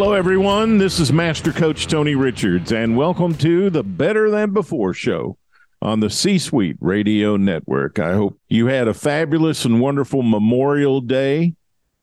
Hello, 0.00 0.12
everyone. 0.12 0.78
This 0.78 1.00
is 1.00 1.12
Master 1.12 1.50
Coach 1.50 1.88
Tony 1.88 2.14
Richards, 2.14 2.70
and 2.70 2.96
welcome 2.96 3.34
to 3.38 3.68
the 3.68 3.82
Better 3.82 4.30
Than 4.30 4.52
Before 4.52 4.94
show 4.94 5.36
on 5.82 5.98
the 5.98 6.08
C 6.08 6.38
Suite 6.38 6.76
Radio 6.80 7.36
Network. 7.36 7.98
I 7.98 8.14
hope 8.14 8.38
you 8.48 8.66
had 8.66 8.86
a 8.86 8.94
fabulous 8.94 9.64
and 9.64 9.80
wonderful 9.80 10.22
Memorial 10.22 11.00
Day. 11.00 11.56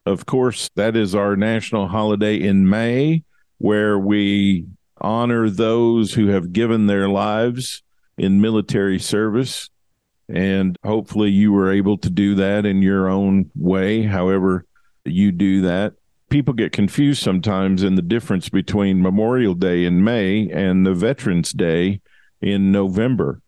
Of 0.05 0.25
course, 0.25 0.69
that 0.75 0.97
is 0.97 1.15
our 1.15 1.37
national 1.37 1.87
holiday 1.87 2.35
in 2.35 2.67
May, 2.67 3.23
where 3.59 3.97
we 3.97 4.65
honor 4.99 5.49
those 5.49 6.15
who 6.15 6.27
have 6.27 6.51
given 6.51 6.87
their 6.87 7.07
lives 7.07 7.81
in 8.17 8.41
military 8.41 8.99
service. 8.99 9.69
And 10.27 10.77
hopefully, 10.83 11.29
you 11.29 11.53
were 11.53 11.71
able 11.71 11.97
to 11.99 12.09
do 12.09 12.35
that 12.35 12.65
in 12.65 12.81
your 12.81 13.07
own 13.07 13.51
way, 13.55 14.01
however, 14.01 14.65
you 15.05 15.31
do 15.31 15.61
that 15.61 15.93
people 16.29 16.53
get 16.53 16.71
confused 16.71 17.21
sometimes 17.21 17.83
in 17.83 17.95
the 17.95 18.01
difference 18.01 18.49
between 18.49 19.01
Memorial 19.01 19.53
Day 19.53 19.85
in 19.85 20.03
May 20.03 20.49
and 20.49 20.85
the 20.85 20.93
Veterans 20.93 21.51
Day 21.51 22.01
in 22.41 22.71
November. 22.71 23.41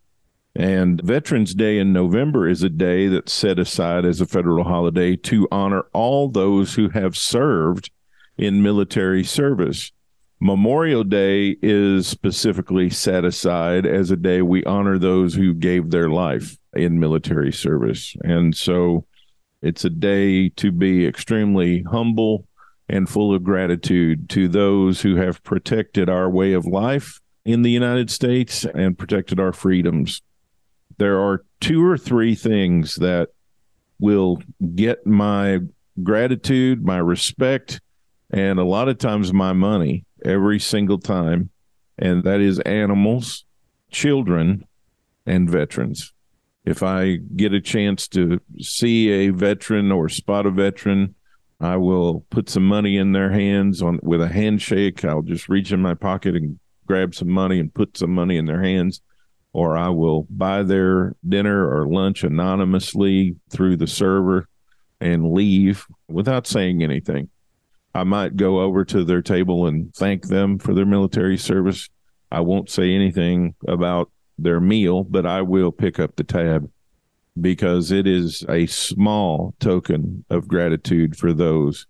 And 0.55 1.01
Veterans 1.01 1.53
Day 1.53 1.77
in 1.77 1.93
November 1.93 2.47
is 2.47 2.63
a 2.63 2.69
day 2.69 3.07
that's 3.07 3.33
set 3.33 3.59
aside 3.59 4.05
as 4.05 4.21
a 4.21 4.25
federal 4.25 4.63
holiday 4.63 5.15
to 5.17 5.47
honor 5.51 5.85
all 5.93 6.29
those 6.29 6.73
who 6.73 6.89
have 6.89 7.15
served 7.15 7.91
in 8.37 8.63
military 8.63 9.23
service. 9.23 9.91
Memorial 10.39 11.03
Day 11.03 11.57
is 11.61 12.07
specifically 12.07 12.89
set 12.89 13.25
aside 13.25 13.85
as 13.85 14.11
a 14.11 14.15
day 14.15 14.41
we 14.41 14.63
honor 14.65 14.97
those 14.97 15.33
who 15.33 15.53
gave 15.53 15.89
their 15.89 16.09
life 16.09 16.57
in 16.73 16.99
military 16.99 17.51
service. 17.51 18.15
And 18.21 18.55
so 18.55 19.05
it's 19.61 19.85
a 19.85 19.89
day 19.89 20.49
to 20.49 20.71
be 20.71 21.05
extremely 21.05 21.83
humble 21.83 22.46
and 22.89 23.09
full 23.09 23.33
of 23.33 23.43
gratitude 23.43 24.29
to 24.29 24.47
those 24.47 25.01
who 25.01 25.15
have 25.15 25.43
protected 25.43 26.09
our 26.09 26.29
way 26.29 26.53
of 26.53 26.65
life 26.65 27.19
in 27.45 27.61
the 27.61 27.71
United 27.71 28.09
States 28.09 28.65
and 28.65 28.97
protected 28.97 29.39
our 29.39 29.53
freedoms. 29.53 30.21
There 30.97 31.19
are 31.19 31.43
two 31.59 31.85
or 31.85 31.97
three 31.97 32.35
things 32.35 32.95
that 32.95 33.29
will 33.99 34.41
get 34.75 35.05
my 35.05 35.59
gratitude, 36.03 36.85
my 36.85 36.97
respect, 36.97 37.81
and 38.29 38.59
a 38.59 38.63
lot 38.63 38.89
of 38.89 38.97
times 38.97 39.33
my 39.33 39.53
money 39.53 40.05
every 40.23 40.59
single 40.59 40.99
time. 40.99 41.49
And 41.97 42.23
that 42.23 42.41
is 42.41 42.59
animals, 42.59 43.45
children, 43.91 44.65
and 45.25 45.49
veterans. 45.49 46.13
If 46.65 46.83
I 46.83 47.15
get 47.15 47.53
a 47.53 47.61
chance 47.61 48.07
to 48.09 48.41
see 48.59 49.09
a 49.09 49.29
veteran 49.29 49.91
or 49.91 50.09
spot 50.09 50.45
a 50.45 50.51
veteran, 50.51 51.15
I 51.59 51.77
will 51.77 52.25
put 52.29 52.49
some 52.49 52.67
money 52.67 52.97
in 52.97 53.13
their 53.13 53.31
hands 53.31 53.81
on 53.81 53.99
with 54.03 54.21
a 54.21 54.27
handshake. 54.27 55.03
I'll 55.03 55.23
just 55.23 55.49
reach 55.49 55.71
in 55.71 55.81
my 55.81 55.95
pocket 55.95 56.35
and 56.35 56.59
grab 56.85 57.15
some 57.15 57.29
money 57.29 57.59
and 57.59 57.73
put 57.73 57.97
some 57.97 58.11
money 58.11 58.37
in 58.37 58.45
their 58.45 58.61
hands, 58.61 59.01
or 59.53 59.75
I 59.75 59.89
will 59.89 60.27
buy 60.29 60.63
their 60.63 61.15
dinner 61.27 61.67
or 61.67 61.87
lunch 61.87 62.23
anonymously 62.23 63.35
through 63.49 63.77
the 63.77 63.87
server 63.87 64.47
and 65.01 65.31
leave 65.31 65.85
without 66.07 66.47
saying 66.47 66.83
anything. 66.83 67.29
I 67.93 68.03
might 68.03 68.35
go 68.37 68.61
over 68.61 68.85
to 68.85 69.03
their 69.03 69.23
table 69.23 69.65
and 69.65 69.93
thank 69.95 70.27
them 70.27 70.59
for 70.59 70.75
their 70.75 70.85
military 70.85 71.37
service. 71.37 71.89
I 72.31 72.41
won't 72.41 72.69
say 72.69 72.93
anything 72.93 73.55
about 73.67 74.11
their 74.37 74.59
meal, 74.59 75.03
but 75.03 75.25
I 75.25 75.41
will 75.41 75.71
pick 75.71 75.99
up 75.99 76.15
the 76.15 76.23
tab 76.23 76.69
because 77.41 77.91
it 77.91 78.07
is 78.07 78.45
a 78.49 78.65
small 78.67 79.53
token 79.59 80.25
of 80.29 80.47
gratitude 80.47 81.17
for 81.17 81.33
those 81.33 81.85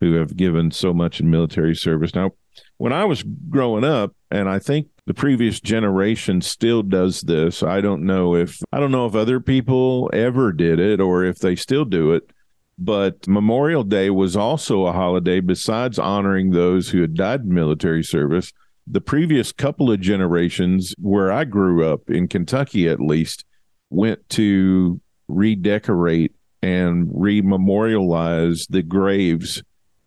who 0.00 0.14
have 0.14 0.36
given 0.36 0.70
so 0.70 0.94
much 0.94 1.20
in 1.20 1.30
military 1.30 1.74
service. 1.74 2.14
Now, 2.14 2.32
when 2.78 2.92
I 2.92 3.04
was 3.04 3.22
growing 3.22 3.84
up, 3.84 4.14
and 4.30 4.48
I 4.48 4.58
think 4.58 4.88
the 5.06 5.14
previous 5.14 5.60
generation 5.60 6.40
still 6.40 6.84
does 6.84 7.22
this. 7.22 7.64
I 7.64 7.80
don't 7.80 8.04
know 8.04 8.36
if 8.36 8.62
I 8.72 8.78
don't 8.78 8.92
know 8.92 9.06
if 9.06 9.14
other 9.16 9.40
people 9.40 10.08
ever 10.12 10.52
did 10.52 10.78
it 10.78 11.00
or 11.00 11.24
if 11.24 11.40
they 11.40 11.56
still 11.56 11.84
do 11.84 12.12
it. 12.12 12.30
But 12.78 13.26
Memorial 13.26 13.82
Day 13.82 14.10
was 14.10 14.36
also 14.36 14.86
a 14.86 14.92
holiday 14.92 15.40
besides 15.40 15.98
honoring 15.98 16.50
those 16.50 16.88
who 16.88 17.00
had 17.00 17.14
died 17.14 17.40
in 17.40 17.52
military 17.52 18.04
service. 18.04 18.52
The 18.86 19.00
previous 19.00 19.52
couple 19.52 19.90
of 19.90 20.00
generations 20.00 20.94
where 20.96 21.32
I 21.32 21.44
grew 21.44 21.84
up 21.84 22.08
in 22.08 22.28
Kentucky 22.28 22.88
at 22.88 23.00
least 23.00 23.44
went 23.90 24.28
to 24.30 25.00
redecorate 25.28 26.34
and 26.62 27.08
rememorialize 27.08 28.66
the 28.68 28.82
graves 28.82 29.62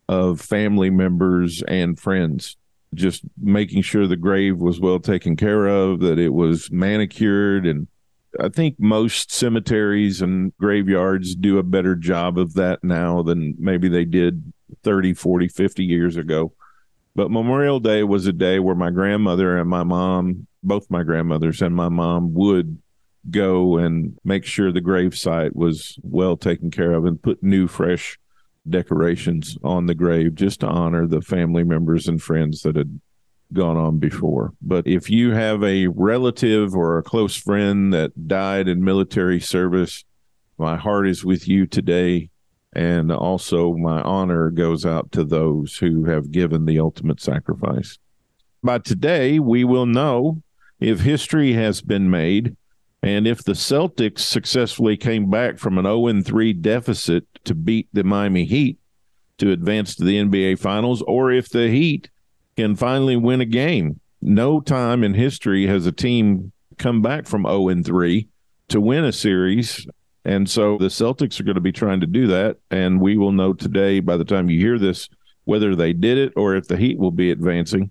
of 0.08 0.40
family 0.40 0.90
members 0.90 1.62
and 1.66 1.98
friends. 1.98 2.56
Just 2.94 3.22
making 3.40 3.82
sure 3.82 4.06
the 4.06 4.16
grave 4.16 4.58
was 4.58 4.80
well 4.80 5.00
taken 5.00 5.36
care 5.36 5.66
of 5.66 6.00
that 6.00 6.18
it 6.18 6.32
was 6.32 6.70
manicured 6.70 7.66
and 7.66 7.88
i 8.40 8.48
think 8.48 8.76
most 8.78 9.32
cemeteries 9.32 10.20
and 10.20 10.56
graveyards 10.58 11.34
do 11.34 11.58
a 11.58 11.62
better 11.62 11.94
job 11.96 12.38
of 12.38 12.54
that 12.54 12.82
now 12.82 13.22
than 13.22 13.54
maybe 13.58 13.88
they 13.88 14.04
did 14.04 14.52
30 14.82 15.14
40 15.14 15.48
50 15.48 15.84
years 15.84 16.16
ago. 16.16 16.52
But 17.16 17.30
memorial 17.30 17.78
day 17.78 18.02
was 18.02 18.26
a 18.26 18.32
day 18.32 18.58
where 18.58 18.74
my 18.74 18.90
grandmother 18.90 19.56
and 19.56 19.68
my 19.68 19.84
mom 19.84 20.46
both 20.62 20.90
my 20.90 21.02
grandmothers 21.02 21.60
and 21.62 21.74
my 21.74 21.88
mom 21.88 22.32
would 22.34 22.78
go 23.30 23.78
and 23.78 24.18
make 24.24 24.44
sure 24.44 24.70
the 24.70 24.80
gravesite 24.80 25.54
was 25.54 25.98
well 26.02 26.36
taken 26.36 26.70
care 26.70 26.92
of 26.92 27.04
and 27.04 27.22
put 27.22 27.42
new, 27.42 27.66
fresh 27.66 28.18
decorations 28.68 29.58
on 29.62 29.86
the 29.86 29.94
grave 29.94 30.34
just 30.34 30.60
to 30.60 30.66
honor 30.66 31.06
the 31.06 31.20
family 31.20 31.64
members 31.64 32.08
and 32.08 32.22
friends 32.22 32.62
that 32.62 32.76
had 32.76 33.00
gone 33.52 33.76
on 33.76 33.98
before. 33.98 34.52
But 34.62 34.86
if 34.86 35.10
you 35.10 35.32
have 35.32 35.62
a 35.62 35.86
relative 35.88 36.74
or 36.74 36.98
a 36.98 37.02
close 37.02 37.36
friend 37.36 37.92
that 37.92 38.28
died 38.28 38.68
in 38.68 38.84
military 38.84 39.40
service, 39.40 40.04
my 40.58 40.76
heart 40.76 41.06
is 41.08 41.24
with 41.24 41.48
you 41.48 41.66
today. 41.66 42.30
And 42.76 43.12
also, 43.12 43.74
my 43.74 44.02
honor 44.02 44.50
goes 44.50 44.84
out 44.84 45.12
to 45.12 45.24
those 45.24 45.76
who 45.76 46.06
have 46.06 46.32
given 46.32 46.64
the 46.64 46.80
ultimate 46.80 47.20
sacrifice. 47.20 47.98
By 48.64 48.78
today, 48.78 49.38
we 49.38 49.62
will 49.62 49.86
know 49.86 50.42
if 50.80 51.00
history 51.00 51.52
has 51.52 51.82
been 51.82 52.10
made 52.10 52.56
and 53.04 53.26
if 53.26 53.44
the 53.44 53.52
Celtics 53.52 54.20
successfully 54.20 54.96
came 54.96 55.28
back 55.28 55.58
from 55.58 55.76
an 55.76 55.84
0 55.84 56.22
3 56.22 56.54
deficit 56.54 57.26
to 57.44 57.54
beat 57.54 57.86
the 57.92 58.02
Miami 58.02 58.46
Heat 58.46 58.78
to 59.36 59.52
advance 59.52 59.94
to 59.94 60.04
the 60.04 60.16
NBA 60.16 60.58
Finals, 60.58 61.02
or 61.02 61.30
if 61.30 61.50
the 61.50 61.68
Heat 61.68 62.08
can 62.56 62.74
finally 62.74 63.16
win 63.16 63.42
a 63.42 63.44
game, 63.44 64.00
no 64.22 64.58
time 64.58 65.04
in 65.04 65.12
history 65.12 65.66
has 65.66 65.84
a 65.84 65.92
team 65.92 66.50
come 66.78 67.02
back 67.02 67.26
from 67.26 67.42
0 67.42 67.82
3 67.82 68.26
to 68.68 68.80
win 68.80 69.04
a 69.04 69.12
series. 69.12 69.86
And 70.24 70.48
so 70.48 70.78
the 70.78 70.86
Celtics 70.86 71.38
are 71.38 71.44
going 71.44 71.56
to 71.56 71.60
be 71.60 71.72
trying 71.72 72.00
to 72.00 72.06
do 72.06 72.28
that. 72.28 72.56
And 72.70 73.02
we 73.02 73.18
will 73.18 73.32
know 73.32 73.52
today, 73.52 74.00
by 74.00 74.16
the 74.16 74.24
time 74.24 74.48
you 74.48 74.58
hear 74.58 74.78
this, 74.78 75.10
whether 75.44 75.76
they 75.76 75.92
did 75.92 76.16
it 76.16 76.32
or 76.36 76.56
if 76.56 76.68
the 76.68 76.78
Heat 76.78 76.98
will 76.98 77.10
be 77.10 77.30
advancing 77.30 77.90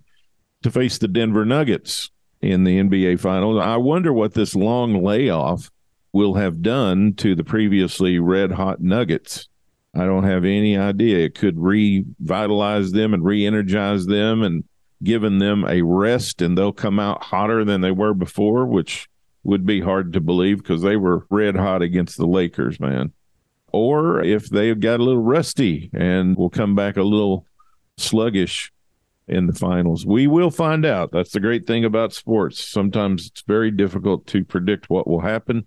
to 0.64 0.72
face 0.72 0.98
the 0.98 1.06
Denver 1.06 1.44
Nuggets 1.44 2.10
in 2.44 2.64
the 2.64 2.78
NBA 2.78 3.20
Finals. 3.20 3.60
I 3.60 3.76
wonder 3.76 4.12
what 4.12 4.34
this 4.34 4.54
long 4.54 5.02
layoff 5.02 5.70
will 6.12 6.34
have 6.34 6.62
done 6.62 7.14
to 7.14 7.34
the 7.34 7.44
previously 7.44 8.18
red 8.18 8.52
hot 8.52 8.80
Nuggets. 8.80 9.48
I 9.94 10.04
don't 10.04 10.24
have 10.24 10.44
any 10.44 10.76
idea. 10.76 11.18
It 11.18 11.34
could 11.34 11.58
revitalize 11.58 12.92
them 12.92 13.14
and 13.14 13.24
re 13.24 13.46
energize 13.46 14.06
them 14.06 14.42
and 14.42 14.64
given 15.02 15.38
them 15.38 15.64
a 15.68 15.82
rest, 15.82 16.42
and 16.42 16.56
they'll 16.56 16.72
come 16.72 16.98
out 16.98 17.22
hotter 17.22 17.64
than 17.64 17.80
they 17.80 17.90
were 17.90 18.14
before, 18.14 18.66
which 18.66 19.08
would 19.42 19.64
be 19.66 19.80
hard 19.80 20.12
to 20.12 20.20
believe 20.20 20.58
because 20.58 20.82
they 20.82 20.96
were 20.96 21.26
red 21.30 21.56
hot 21.56 21.82
against 21.82 22.16
the 22.16 22.26
Lakers, 22.26 22.80
man. 22.80 23.12
Or 23.72 24.22
if 24.22 24.48
they've 24.48 24.78
got 24.78 25.00
a 25.00 25.04
little 25.04 25.22
rusty 25.22 25.90
and 25.92 26.36
will 26.36 26.50
come 26.50 26.74
back 26.74 26.96
a 26.96 27.02
little 27.02 27.46
sluggish 27.96 28.72
in 29.26 29.46
the 29.46 29.54
finals. 29.54 30.04
We 30.04 30.26
will 30.26 30.50
find 30.50 30.84
out. 30.84 31.10
That's 31.12 31.32
the 31.32 31.40
great 31.40 31.66
thing 31.66 31.84
about 31.84 32.12
sports. 32.12 32.62
Sometimes 32.62 33.26
it's 33.26 33.42
very 33.42 33.70
difficult 33.70 34.26
to 34.28 34.44
predict 34.44 34.90
what 34.90 35.06
will 35.06 35.20
happen. 35.20 35.66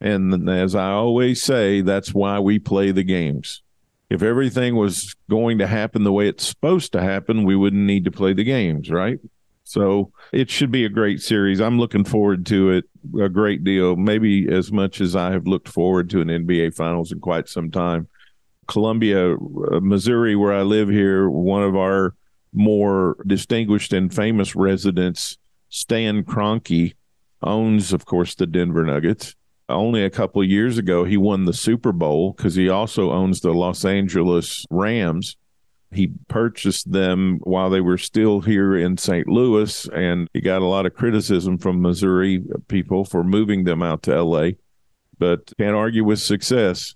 And 0.00 0.48
as 0.48 0.74
I 0.74 0.90
always 0.90 1.42
say, 1.42 1.80
that's 1.80 2.12
why 2.12 2.38
we 2.40 2.58
play 2.58 2.90
the 2.90 3.04
games. 3.04 3.62
If 4.10 4.22
everything 4.22 4.76
was 4.76 5.14
going 5.30 5.58
to 5.58 5.66
happen 5.66 6.04
the 6.04 6.12
way 6.12 6.28
it's 6.28 6.46
supposed 6.46 6.92
to 6.92 7.02
happen, 7.02 7.44
we 7.44 7.56
wouldn't 7.56 7.82
need 7.82 8.04
to 8.04 8.10
play 8.10 8.32
the 8.32 8.44
games, 8.44 8.90
right? 8.90 9.18
So 9.64 10.12
it 10.32 10.48
should 10.48 10.70
be 10.70 10.84
a 10.84 10.88
great 10.88 11.20
series. 11.20 11.60
I'm 11.60 11.78
looking 11.78 12.04
forward 12.04 12.46
to 12.46 12.70
it 12.70 12.84
a 13.20 13.28
great 13.28 13.64
deal, 13.64 13.96
maybe 13.96 14.48
as 14.52 14.70
much 14.70 15.00
as 15.00 15.16
I 15.16 15.32
have 15.32 15.46
looked 15.46 15.68
forward 15.68 16.08
to 16.10 16.20
an 16.20 16.28
NBA 16.28 16.74
Finals 16.74 17.10
in 17.10 17.18
quite 17.18 17.48
some 17.48 17.70
time. 17.70 18.08
Columbia, 18.68 19.34
uh, 19.34 19.80
Missouri, 19.80 20.36
where 20.36 20.52
I 20.52 20.62
live 20.62 20.88
here, 20.88 21.28
one 21.28 21.62
of 21.62 21.76
our 21.76 22.14
more 22.56 23.16
distinguished 23.26 23.92
and 23.92 24.12
famous 24.12 24.56
residents, 24.56 25.38
Stan 25.68 26.24
Kroenke, 26.24 26.94
owns, 27.42 27.92
of 27.92 28.06
course, 28.06 28.34
the 28.34 28.46
Denver 28.46 28.84
Nuggets. 28.84 29.34
Only 29.68 30.04
a 30.04 30.10
couple 30.10 30.42
years 30.42 30.78
ago, 30.78 31.04
he 31.04 31.16
won 31.16 31.44
the 31.44 31.52
Super 31.52 31.92
Bowl 31.92 32.32
because 32.32 32.54
he 32.54 32.68
also 32.68 33.12
owns 33.12 33.40
the 33.40 33.52
Los 33.52 33.84
Angeles 33.84 34.64
Rams 34.70 35.36
he 35.92 36.12
purchased 36.28 36.90
them 36.92 37.38
while 37.42 37.70
they 37.70 37.80
were 37.80 37.98
still 37.98 38.40
here 38.40 38.76
in 38.76 38.96
St. 38.96 39.26
Louis, 39.28 39.88
and 39.88 40.28
he 40.32 40.40
got 40.40 40.62
a 40.62 40.66
lot 40.66 40.86
of 40.86 40.94
criticism 40.94 41.58
from 41.58 41.80
Missouri 41.80 42.42
people 42.68 43.04
for 43.04 43.22
moving 43.22 43.64
them 43.64 43.82
out 43.82 44.02
to 44.04 44.22
LA, 44.22 44.50
but 45.18 45.52
can't 45.58 45.76
argue 45.76 46.04
with 46.04 46.20
success. 46.20 46.94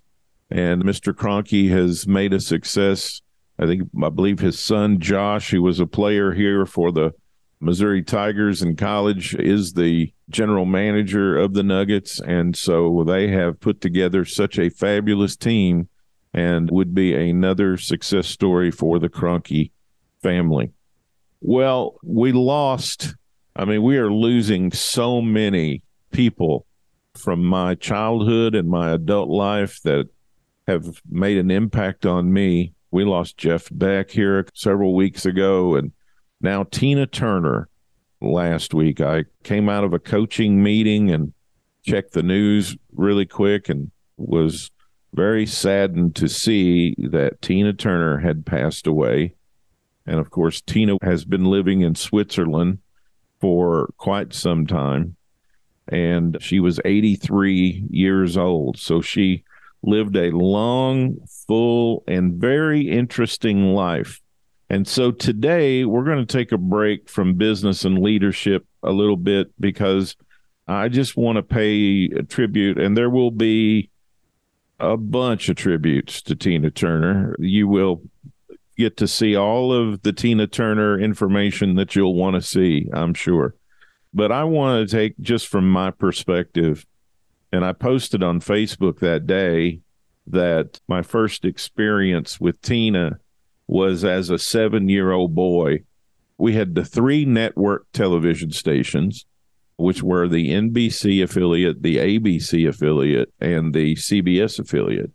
And 0.49 0.83
Mr. 0.83 1.13
Kroenke 1.13 1.69
has 1.69 2.07
made 2.07 2.33
a 2.33 2.39
success. 2.39 3.21
I 3.61 3.67
think, 3.67 3.83
I 4.03 4.09
believe 4.09 4.39
his 4.39 4.59
son, 4.59 4.99
Josh, 4.99 5.51
who 5.51 5.61
was 5.61 5.79
a 5.79 5.85
player 5.85 6.33
here 6.33 6.65
for 6.65 6.91
the 6.91 7.13
Missouri 7.59 8.01
Tigers 8.01 8.63
in 8.63 8.75
college, 8.75 9.35
is 9.35 9.73
the 9.73 10.11
general 10.29 10.65
manager 10.65 11.37
of 11.37 11.53
the 11.53 11.61
Nuggets. 11.61 12.19
And 12.19 12.57
so 12.57 13.03
they 13.05 13.27
have 13.27 13.59
put 13.59 13.79
together 13.79 14.25
such 14.25 14.57
a 14.57 14.69
fabulous 14.69 15.35
team 15.35 15.87
and 16.33 16.71
would 16.71 16.95
be 16.95 17.13
another 17.13 17.77
success 17.77 18.27
story 18.27 18.71
for 18.71 18.97
the 18.97 19.09
Kroenke 19.09 19.69
family. 20.23 20.71
Well, 21.39 21.99
we 22.03 22.31
lost. 22.31 23.15
I 23.55 23.65
mean, 23.65 23.83
we 23.83 23.97
are 23.97 24.11
losing 24.11 24.71
so 24.71 25.21
many 25.21 25.83
people 26.11 26.65
from 27.15 27.43
my 27.43 27.75
childhood 27.75 28.55
and 28.55 28.69
my 28.69 28.91
adult 28.91 29.29
life 29.29 29.81
that 29.83 30.07
have 30.67 31.01
made 31.09 31.37
an 31.37 31.51
impact 31.51 32.05
on 32.05 32.31
me. 32.31 32.73
We 32.91 33.05
lost 33.05 33.37
Jeff 33.37 33.69
Beck 33.71 34.11
here 34.11 34.45
several 34.53 34.93
weeks 34.93 35.25
ago, 35.25 35.75
and 35.75 35.93
now 36.41 36.63
Tina 36.63 37.07
Turner 37.07 37.69
last 38.21 38.73
week. 38.73 38.99
I 39.01 39.25
came 39.43 39.69
out 39.69 39.83
of 39.83 39.93
a 39.93 39.99
coaching 39.99 40.61
meeting 40.61 41.09
and 41.09 41.33
checked 41.83 42.13
the 42.13 42.23
news 42.23 42.75
really 42.93 43.25
quick 43.25 43.69
and 43.69 43.91
was 44.17 44.71
very 45.13 45.45
saddened 45.45 46.15
to 46.15 46.27
see 46.27 46.95
that 46.97 47.41
Tina 47.41 47.73
Turner 47.73 48.19
had 48.19 48.45
passed 48.45 48.87
away. 48.87 49.35
And 50.05 50.19
of 50.19 50.29
course, 50.29 50.61
Tina 50.61 50.97
has 51.01 51.25
been 51.25 51.45
living 51.45 51.81
in 51.81 51.95
Switzerland 51.95 52.79
for 53.39 53.93
quite 53.97 54.33
some 54.33 54.67
time. 54.67 55.15
And 55.87 56.37
she 56.41 56.59
was 56.59 56.79
83 56.85 57.87
years 57.89 58.37
old. 58.37 58.77
So 58.77 59.01
she 59.01 59.43
lived 59.83 60.15
a 60.15 60.31
long, 60.31 61.17
full, 61.47 62.03
and 62.07 62.33
very 62.35 62.89
interesting 62.89 63.73
life. 63.73 64.21
And 64.69 64.87
so 64.87 65.11
today 65.11 65.83
we're 65.83 66.05
going 66.05 66.25
to 66.25 66.37
take 66.37 66.51
a 66.51 66.57
break 66.57 67.09
from 67.09 67.33
business 67.33 67.83
and 67.83 67.99
leadership 67.99 68.65
a 68.83 68.91
little 68.91 69.17
bit 69.17 69.51
because 69.59 70.15
I 70.67 70.87
just 70.87 71.17
want 71.17 71.35
to 71.37 71.43
pay 71.43 72.05
a 72.05 72.23
tribute. 72.23 72.79
And 72.79 72.95
there 72.95 73.09
will 73.09 73.31
be 73.31 73.89
a 74.79 74.97
bunch 74.97 75.49
of 75.49 75.57
tributes 75.57 76.21
to 76.23 76.35
Tina 76.35 76.71
Turner. 76.71 77.35
You 77.39 77.67
will 77.67 78.01
get 78.77 78.97
to 78.97 79.07
see 79.07 79.35
all 79.35 79.73
of 79.73 80.01
the 80.01 80.13
Tina 80.13 80.47
Turner 80.47 80.99
information 80.99 81.75
that 81.75 81.95
you'll 81.95 82.15
want 82.15 82.35
to 82.35 82.41
see, 82.41 82.89
I'm 82.93 83.13
sure. 83.13 83.55
But 84.13 84.31
I 84.31 84.43
want 84.45 84.89
to 84.89 84.95
take 84.95 85.19
just 85.19 85.47
from 85.47 85.69
my 85.69 85.91
perspective, 85.91 86.85
and 87.51 87.65
I 87.65 87.73
posted 87.73 88.23
on 88.23 88.39
Facebook 88.39 88.99
that 88.99 89.27
day 89.27 89.81
that 90.27 90.79
my 90.87 91.01
first 91.01 91.45
experience 91.45 92.39
with 92.39 92.61
Tina 92.61 93.19
was 93.67 94.03
as 94.03 94.29
a 94.29 94.39
seven 94.39 94.89
year 94.89 95.11
old 95.11 95.35
boy. 95.35 95.79
We 96.37 96.53
had 96.53 96.75
the 96.75 96.85
three 96.85 97.25
network 97.25 97.85
television 97.93 98.51
stations 98.51 99.25
which 99.81 100.03
were 100.03 100.27
the 100.27 100.51
NBC 100.51 101.23
affiliate, 101.23 101.81
the 101.81 101.97
ABC 101.97 102.67
affiliate, 102.69 103.33
and 103.39 103.73
the 103.73 103.95
CBS 103.95 104.59
affiliate. 104.59 105.11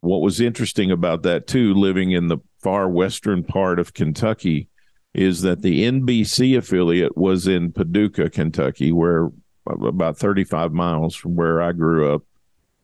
What 0.00 0.20
was 0.20 0.40
interesting 0.40 0.90
about 0.90 1.22
that, 1.22 1.46
too, 1.46 1.74
living 1.74 2.10
in 2.10 2.26
the 2.26 2.38
far 2.58 2.88
western 2.88 3.44
part 3.44 3.78
of 3.78 3.94
Kentucky, 3.94 4.68
is 5.14 5.42
that 5.42 5.62
the 5.62 5.84
NBC 5.84 6.56
affiliate 6.56 7.16
was 7.16 7.46
in 7.46 7.72
Paducah, 7.72 8.30
Kentucky, 8.30 8.90
where 8.90 9.30
about 9.66 10.18
35 10.18 10.72
miles 10.72 11.14
from 11.14 11.36
where 11.36 11.60
I 11.60 11.72
grew 11.72 12.14
up. 12.14 12.22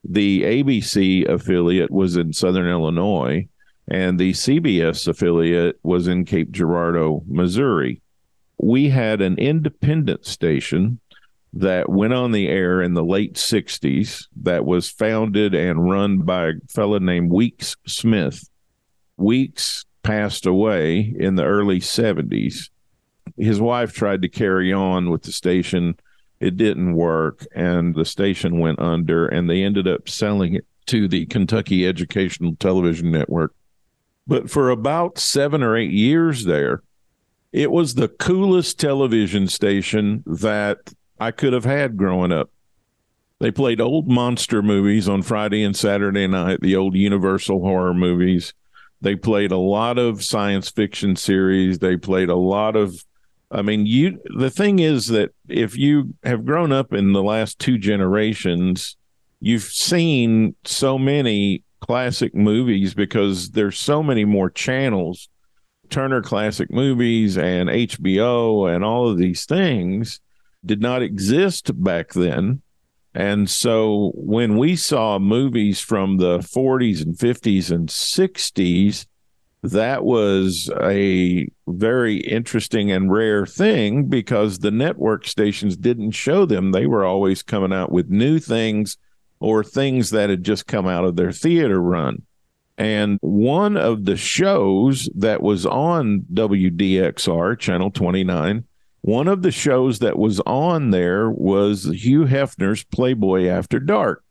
The 0.05 0.43
ABC 0.43 1.28
affiliate 1.28 1.90
was 1.90 2.17
in 2.17 2.32
Southern 2.32 2.69
Illinois, 2.69 3.49
and 3.88 4.19
the 4.19 4.32
CBS 4.32 5.08
affiliate 5.08 5.78
was 5.82 6.06
in 6.08 6.25
Cape 6.25 6.52
Girardeau, 6.52 7.25
Missouri. 7.26 8.02
We 8.58 8.88
had 8.88 9.20
an 9.20 9.38
independent 9.38 10.25
station 10.25 11.00
that 11.52 11.88
went 11.88 12.12
on 12.12 12.33
the 12.33 12.49
air 12.49 12.83
in 12.83 12.95
the 12.95 13.04
late 13.04 13.35
60s 13.35 14.26
that 14.42 14.64
was 14.64 14.90
founded 14.90 15.54
and 15.54 15.88
run 15.88 16.18
by 16.18 16.49
a 16.49 16.52
fellow 16.68 16.99
named 16.99 17.30
Weeks 17.30 17.76
Smith. 17.87 18.49
Weeks 19.16 19.85
passed 20.02 20.47
away 20.47 21.14
in 21.18 21.35
the 21.37 21.45
early 21.45 21.80
70s. 21.80 22.71
His 23.37 23.61
wife 23.61 23.92
tried 23.92 24.23
to 24.23 24.28
carry 24.28 24.73
on 24.73 25.11
with 25.11 25.23
the 25.23 25.33
station. 25.33 25.97
It 26.38 26.57
didn't 26.57 26.95
work, 26.95 27.47
and 27.55 27.95
the 27.95 28.05
station 28.05 28.59
went 28.59 28.78
under, 28.78 29.26
and 29.26 29.49
they 29.49 29.62
ended 29.62 29.88
up 29.88 30.09
selling 30.09 30.55
it 30.55 30.66
to 30.87 31.09
the 31.09 31.26
Kentucky 31.26 31.87
Educational 31.87 32.55
Television 32.57 33.11
Network. 33.11 33.55
But 34.26 34.50
for 34.50 34.71
about 34.71 35.19
seven 35.19 35.62
or 35.62 35.76
eight 35.76 35.93
years 35.93 36.45
there, 36.45 36.83
it 37.52 37.71
was 37.71 37.95
the 37.95 38.09
coolest 38.09 38.78
television 38.78 39.47
station 39.49 40.23
that 40.26 40.93
I 41.19 41.31
could 41.31 41.52
have 41.52 41.64
had 41.64 41.97
growing 41.97 42.33
up. 42.33 42.50
They 43.38 43.50
played 43.50 43.81
old 43.81 44.09
monster 44.09 44.62
movies 44.62 45.09
on 45.09 45.23
Friday 45.23 45.62
and 45.62 45.76
Saturday 45.76 46.26
night, 46.26 46.61
the 46.61 46.76
old 46.76 46.95
Universal 46.95 47.61
horror 47.61 47.95
movies. 47.95 48.55
They 49.00 49.14
played 49.14 49.52
a 49.52 49.59
lot 49.59 49.99
of 49.99 50.25
science 50.25 50.71
fiction 50.71 51.16
series. 51.16 51.78
They 51.78 51.97
played 51.97 52.31
a 52.31 52.37
lot 52.37 52.76
of 52.76 53.05
I 53.50 53.62
mean, 53.62 53.86
you 53.86 54.20
the 54.36 54.50
thing 54.50 54.80
is 54.80 55.06
that 55.08 55.30
if 55.48 55.76
you 55.76 56.14
have 56.24 56.44
grown 56.44 56.72
up 56.72 56.92
in 56.92 57.12
the 57.12 57.22
last 57.22 57.58
two 57.58 57.78
generations, 57.78 58.96
you've 59.40 59.62
seen 59.62 60.56
so 60.64 60.98
many 60.98 61.62
classic 61.80 62.34
movies 62.34 62.94
because 62.94 63.50
there's 63.50 63.78
so 63.78 64.02
many 64.02 64.24
more 64.24 64.50
channels, 64.50 65.28
Turner 65.90 66.22
Classic 66.22 66.70
Movies 66.70 67.38
and 67.38 67.68
HBO 67.68 68.74
and 68.74 68.84
all 68.84 69.08
of 69.08 69.18
these 69.18 69.44
things 69.44 70.20
did 70.64 70.80
not 70.80 71.02
exist 71.02 71.70
back 71.82 72.12
then. 72.12 72.62
And 73.14 73.48
so 73.48 74.12
when 74.14 74.58
we 74.58 74.76
saw 74.76 75.18
movies 75.18 75.80
from 75.80 76.18
the 76.18 76.38
40s 76.38 77.02
and 77.02 77.16
50s 77.16 77.70
and 77.70 77.88
60s, 77.88 79.06
that 79.70 80.04
was 80.04 80.70
a 80.82 81.49
very 81.66 82.16
interesting 82.16 82.90
and 82.90 83.11
rare 83.11 83.46
thing 83.46 84.06
because 84.06 84.58
the 84.58 84.70
network 84.70 85.26
stations 85.26 85.76
didn't 85.76 86.12
show 86.12 86.46
them. 86.46 86.73
They 86.73 86.87
were 86.87 87.04
always 87.04 87.42
coming 87.42 87.73
out 87.73 87.92
with 87.92 88.08
new 88.08 88.38
things 88.38 88.96
or 89.40 89.62
things 89.62 90.11
that 90.11 90.30
had 90.30 90.44
just 90.44 90.66
come 90.66 90.87
out 90.87 91.04
of 91.04 91.16
their 91.16 91.32
theater 91.32 91.80
run. 91.80 92.23
And 92.78 93.18
one 93.23 93.76
of 93.76 94.04
the 94.04 94.16
shows 94.16 95.08
that 95.14 95.42
was 95.42 95.64
on 95.64 96.26
WDXR, 96.32 97.58
Channel 97.58 97.90
29, 97.90 98.64
One 99.00 99.28
of 99.28 99.42
the 99.42 99.52
shows 99.52 100.00
that 100.00 100.18
was 100.18 100.40
on 100.40 100.90
there 100.90 101.30
was 101.30 101.85
Hugh 101.85 102.25
Hefner's 102.25 102.85
Playboy 102.85 103.46
After 103.46 103.78
Dark. 103.78 104.23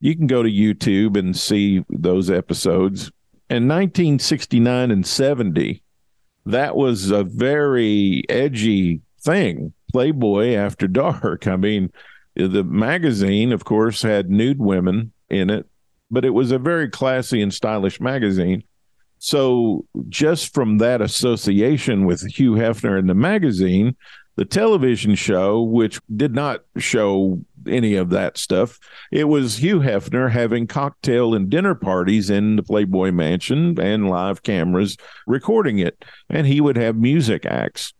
You 0.00 0.14
can 0.16 0.26
go 0.26 0.42
to 0.42 0.50
YouTube 0.50 1.16
and 1.16 1.36
see 1.36 1.84
those 1.88 2.30
episodes. 2.30 3.10
In 3.50 3.66
1969 3.66 4.90
and 4.90 5.06
70, 5.06 5.82
that 6.46 6.76
was 6.76 7.10
a 7.10 7.24
very 7.24 8.22
edgy 8.28 9.00
thing. 9.20 9.72
Playboy 9.90 10.54
After 10.54 10.86
Dark. 10.86 11.46
I 11.46 11.56
mean, 11.56 11.90
the 12.34 12.62
magazine, 12.62 13.52
of 13.52 13.64
course, 13.64 14.02
had 14.02 14.30
nude 14.30 14.58
women 14.58 15.12
in 15.30 15.48
it, 15.48 15.66
but 16.10 16.26
it 16.26 16.30
was 16.30 16.50
a 16.52 16.58
very 16.58 16.90
classy 16.90 17.40
and 17.40 17.52
stylish 17.52 18.00
magazine. 18.00 18.64
So, 19.18 19.86
just 20.08 20.54
from 20.54 20.78
that 20.78 21.00
association 21.00 22.04
with 22.04 22.24
Hugh 22.26 22.52
Hefner 22.52 22.98
and 22.98 23.08
the 23.08 23.14
magazine, 23.14 23.96
the 24.38 24.44
television 24.44 25.16
show, 25.16 25.60
which 25.60 26.00
did 26.14 26.32
not 26.32 26.62
show 26.76 27.40
any 27.66 27.96
of 27.96 28.10
that 28.10 28.38
stuff, 28.38 28.78
it 29.10 29.24
was 29.24 29.56
Hugh 29.56 29.80
Hefner 29.80 30.30
having 30.30 30.68
cocktail 30.68 31.34
and 31.34 31.50
dinner 31.50 31.74
parties 31.74 32.30
in 32.30 32.54
the 32.54 32.62
Playboy 32.62 33.10
Mansion 33.10 33.80
and 33.80 34.08
live 34.08 34.44
cameras 34.44 34.96
recording 35.26 35.80
it. 35.80 36.04
And 36.30 36.46
he 36.46 36.60
would 36.60 36.76
have 36.76 36.94
music 36.94 37.46
acts. 37.46 37.94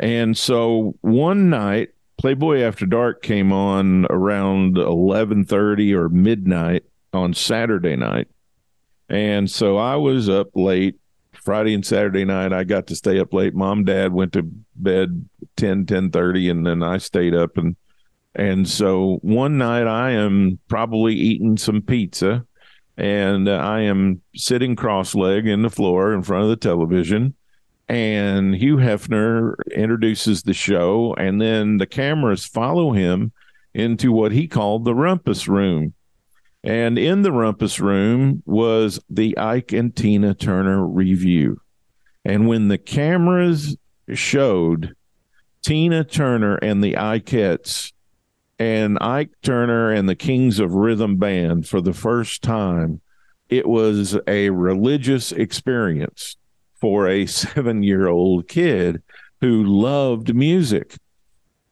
And 0.00 0.36
so 0.36 0.96
one 1.02 1.50
night, 1.50 1.90
Playboy 2.18 2.62
After 2.62 2.84
Dark 2.84 3.22
came 3.22 3.52
on 3.52 4.06
around 4.10 4.76
11:30 4.76 5.94
or 5.94 6.08
midnight 6.08 6.82
on 7.12 7.32
Saturday 7.32 7.94
night. 7.94 8.26
And 9.08 9.48
so 9.48 9.76
I 9.76 9.94
was 9.94 10.28
up 10.28 10.48
late 10.56 10.96
Friday 11.50 11.74
and 11.74 11.84
Saturday 11.84 12.24
night. 12.24 12.52
I 12.52 12.62
got 12.62 12.86
to 12.86 12.94
stay 12.94 13.18
up 13.18 13.34
late. 13.34 13.56
Mom, 13.56 13.84
dad 13.84 14.12
went 14.12 14.34
to 14.34 14.48
bed 14.76 15.28
10, 15.56 15.84
10 15.84 16.12
and 16.14 16.64
then 16.64 16.80
I 16.80 16.98
stayed 16.98 17.34
up 17.34 17.58
and 17.58 17.74
and 18.36 18.68
so 18.68 19.18
one 19.22 19.58
night 19.58 19.88
I 19.88 20.12
am 20.12 20.60
probably 20.68 21.16
eating 21.16 21.56
some 21.56 21.82
pizza 21.82 22.46
and 22.96 23.48
I 23.48 23.80
am 23.80 24.22
sitting 24.36 24.76
cross 24.76 25.16
leg 25.16 25.48
in 25.48 25.62
the 25.62 25.70
floor 25.70 26.14
in 26.14 26.22
front 26.22 26.44
of 26.44 26.50
the 26.50 26.56
television 26.56 27.34
and 27.88 28.54
Hugh 28.54 28.76
Hefner 28.76 29.54
introduces 29.74 30.44
the 30.44 30.54
show, 30.54 31.12
and 31.18 31.40
then 31.40 31.78
the 31.78 31.86
cameras 31.86 32.46
follow 32.46 32.92
him 32.92 33.32
into 33.74 34.12
what 34.12 34.30
he 34.30 34.46
called 34.46 34.84
the 34.84 34.94
rumpus 34.94 35.48
room. 35.48 35.94
And 36.62 36.98
in 36.98 37.22
the 37.22 37.32
rumpus 37.32 37.80
room 37.80 38.42
was 38.44 39.00
the 39.08 39.36
Ike 39.38 39.72
and 39.72 39.94
Tina 39.94 40.34
Turner 40.34 40.86
Revue. 40.86 41.56
And 42.24 42.46
when 42.48 42.68
the 42.68 42.78
cameras 42.78 43.76
showed 44.12 44.94
Tina 45.62 46.04
Turner 46.04 46.56
and 46.56 46.82
the 46.84 46.94
Ikettes 46.94 47.92
and 48.58 48.98
Ike 49.00 49.30
Turner 49.42 49.90
and 49.90 50.08
the 50.08 50.14
Kings 50.14 50.58
of 50.58 50.74
Rhythm 50.74 51.16
Band 51.16 51.66
for 51.66 51.80
the 51.80 51.94
first 51.94 52.42
time, 52.42 53.00
it 53.48 53.66
was 53.66 54.18
a 54.26 54.50
religious 54.50 55.32
experience 55.32 56.36
for 56.74 57.08
a 57.08 57.26
seven 57.26 57.82
year 57.82 58.06
old 58.06 58.48
kid 58.48 59.02
who 59.40 59.64
loved 59.64 60.34
music. 60.34 60.96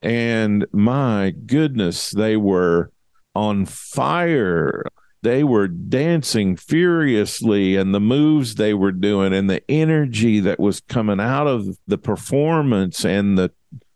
And 0.00 0.66
my 0.72 1.34
goodness, 1.44 2.10
they 2.10 2.36
were 2.36 2.90
on 3.38 3.66
fire. 3.66 4.84
They 5.22 5.42
were 5.42 5.68
dancing 5.68 6.56
furiously, 6.56 7.76
and 7.76 7.94
the 7.94 8.00
moves 8.00 8.54
they 8.54 8.74
were 8.74 8.92
doing, 8.92 9.32
and 9.32 9.50
the 9.50 9.68
energy 9.70 10.40
that 10.40 10.60
was 10.60 10.80
coming 10.80 11.20
out 11.20 11.46
of 11.46 11.76
the 11.86 11.98
performance, 11.98 13.04
and 13.04 13.36
the 13.36 13.50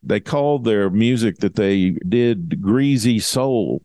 they 0.05 0.19
called 0.19 0.65
their 0.65 0.91
music 0.91 1.39
that 1.39 1.55
they 1.55 1.91
did 2.09 2.61
greasy 2.61 3.21
soul 3.21 3.83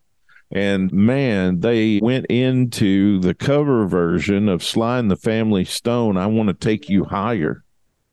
and 0.50 0.90
man, 0.92 1.60
they 1.60 2.00
went 2.02 2.26
into 2.26 3.20
the 3.20 3.34
cover 3.34 3.86
version 3.86 4.48
of 4.48 4.64
Sly 4.64 4.98
and 4.98 5.10
the 5.10 5.16
Family 5.16 5.64
Stone. 5.64 6.16
I 6.16 6.26
want 6.26 6.48
to 6.48 6.54
take 6.54 6.88
you 6.88 7.04
higher. 7.04 7.64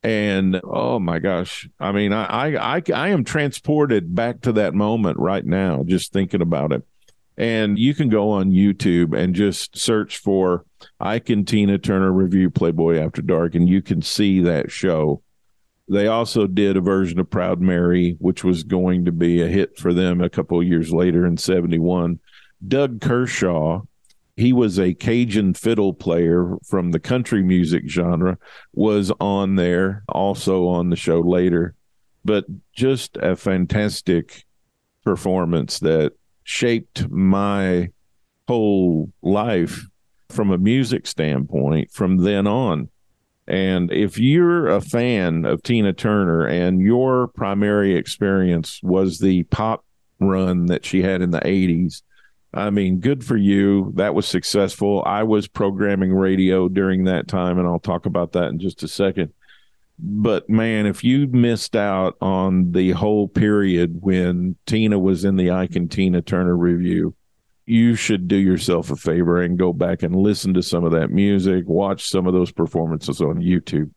And 0.03 0.59
oh 0.63 0.99
my 0.99 1.19
gosh, 1.19 1.67
I 1.79 1.91
mean, 1.91 2.13
I, 2.13 2.25
I, 2.25 2.75
I, 2.77 2.81
I 2.93 3.07
am 3.09 3.23
transported 3.23 4.13
back 4.13 4.41
to 4.41 4.51
that 4.53 4.75
moment 4.75 5.17
right 5.17 5.45
now, 5.45 5.83
just 5.83 6.13
thinking 6.13 6.41
about 6.41 6.73
it. 6.73 6.83
And 7.37 7.77
you 7.77 7.93
can 7.93 8.09
go 8.09 8.31
on 8.31 8.51
YouTube 8.51 9.17
and 9.17 9.35
just 9.35 9.77
search 9.77 10.17
for 10.17 10.65
Ike 10.99 11.29
and 11.29 11.47
Tina 11.47 11.77
Turner 11.77 12.11
Revue 12.11 12.49
Playboy 12.49 12.97
After 12.97 13.21
Dark, 13.21 13.55
and 13.55 13.67
you 13.67 13.81
can 13.81 14.01
see 14.01 14.41
that 14.41 14.71
show. 14.71 15.21
They 15.87 16.07
also 16.07 16.47
did 16.47 16.77
a 16.77 16.81
version 16.81 17.19
of 17.19 17.29
Proud 17.29 17.61
Mary, 17.61 18.15
which 18.19 18.43
was 18.43 18.63
going 18.63 19.05
to 19.05 19.11
be 19.11 19.41
a 19.41 19.47
hit 19.47 19.77
for 19.77 19.93
them 19.93 20.21
a 20.21 20.29
couple 20.29 20.59
of 20.59 20.67
years 20.67 20.91
later 20.91 21.25
in 21.25 21.37
71. 21.37 22.19
Doug 22.67 23.01
Kershaw, 23.01 23.81
he 24.35 24.51
was 24.51 24.79
a 24.79 24.93
Cajun 24.93 25.53
fiddle 25.53 25.93
player 25.93 26.55
from 26.65 26.91
the 26.91 26.99
country 26.99 27.43
music 27.43 27.87
genre, 27.87 28.37
was 28.73 29.11
on 29.19 29.55
there, 29.55 30.03
also 30.09 30.67
on 30.67 30.89
the 30.89 30.95
show 30.95 31.19
later. 31.19 31.75
But 32.23 32.45
just 32.73 33.17
a 33.17 33.35
fantastic 33.35 34.45
performance 35.03 35.79
that 35.79 36.13
shaped 36.45 37.09
my 37.09 37.89
whole 38.47 39.11
life 39.21 39.85
from 40.29 40.51
a 40.51 40.57
music 40.57 41.07
standpoint 41.07 41.91
from 41.91 42.17
then 42.17 42.47
on. 42.47 42.89
And 43.47 43.91
if 43.91 44.17
you're 44.17 44.67
a 44.67 44.81
fan 44.81 45.45
of 45.45 45.61
Tina 45.61 45.91
Turner 45.91 46.45
and 46.45 46.79
your 46.79 47.27
primary 47.27 47.95
experience 47.95 48.79
was 48.81 49.19
the 49.19 49.43
pop 49.43 49.83
run 50.19 50.67
that 50.67 50.85
she 50.85 51.01
had 51.01 51.21
in 51.21 51.31
the 51.31 51.41
80s, 51.41 52.01
I 52.53 52.69
mean, 52.69 52.99
good 52.99 53.23
for 53.23 53.35
you. 53.35 53.91
That 53.95 54.15
was 54.15 54.27
successful. 54.27 55.03
I 55.05 55.23
was 55.23 55.47
programming 55.47 56.13
radio 56.13 56.69
during 56.69 57.03
that 57.03 57.27
time, 57.27 57.59
and 57.59 57.67
I'll 57.67 57.79
talk 57.79 58.05
about 58.05 58.31
that 58.31 58.45
in 58.45 58.59
just 58.59 58.81
a 58.81 58.87
second. 58.87 59.33
But 59.97 60.49
man, 60.49 60.85
if 60.85 61.03
you 61.03 61.27
missed 61.27 61.75
out 61.75 62.17
on 62.21 62.73
the 62.73 62.91
whole 62.91 63.27
period 63.27 64.01
when 64.01 64.57
Tina 64.65 64.99
was 64.99 65.23
in 65.23 65.37
the 65.37 65.51
Ike 65.51 65.75
and 65.75 65.89
Tina 65.89 66.21
Turner 66.21 66.55
Revue, 66.55 67.13
you 67.65 67.95
should 67.95 68.27
do 68.27 68.35
yourself 68.35 68.91
a 68.91 68.95
favor 68.95 69.41
and 69.41 69.57
go 69.57 69.73
back 69.73 70.03
and 70.03 70.15
listen 70.15 70.53
to 70.53 70.61
some 70.61 70.83
of 70.83 70.91
that 70.91 71.11
music, 71.11 71.65
watch 71.67 72.09
some 72.09 72.27
of 72.27 72.33
those 72.33 72.51
performances 72.51 73.21
on 73.21 73.37
YouTube. 73.37 73.91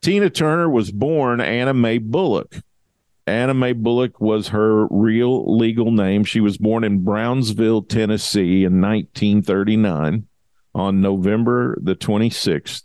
Tina 0.00 0.30
Turner 0.30 0.70
was 0.70 0.92
born 0.92 1.40
Anna 1.40 1.74
Mae 1.74 1.98
Bullock 1.98 2.62
Anna 3.26 3.54
Mae 3.54 3.72
Bullock 3.72 4.20
was 4.20 4.48
her 4.48 4.86
real 4.86 5.58
legal 5.58 5.90
name. 5.90 6.22
She 6.24 6.40
was 6.40 6.58
born 6.58 6.84
in 6.84 7.02
Brownsville, 7.02 7.82
Tennessee 7.82 8.62
in 8.64 8.80
1939 8.80 10.26
on 10.74 11.00
November 11.00 11.76
the 11.82 11.96
26th. 11.96 12.82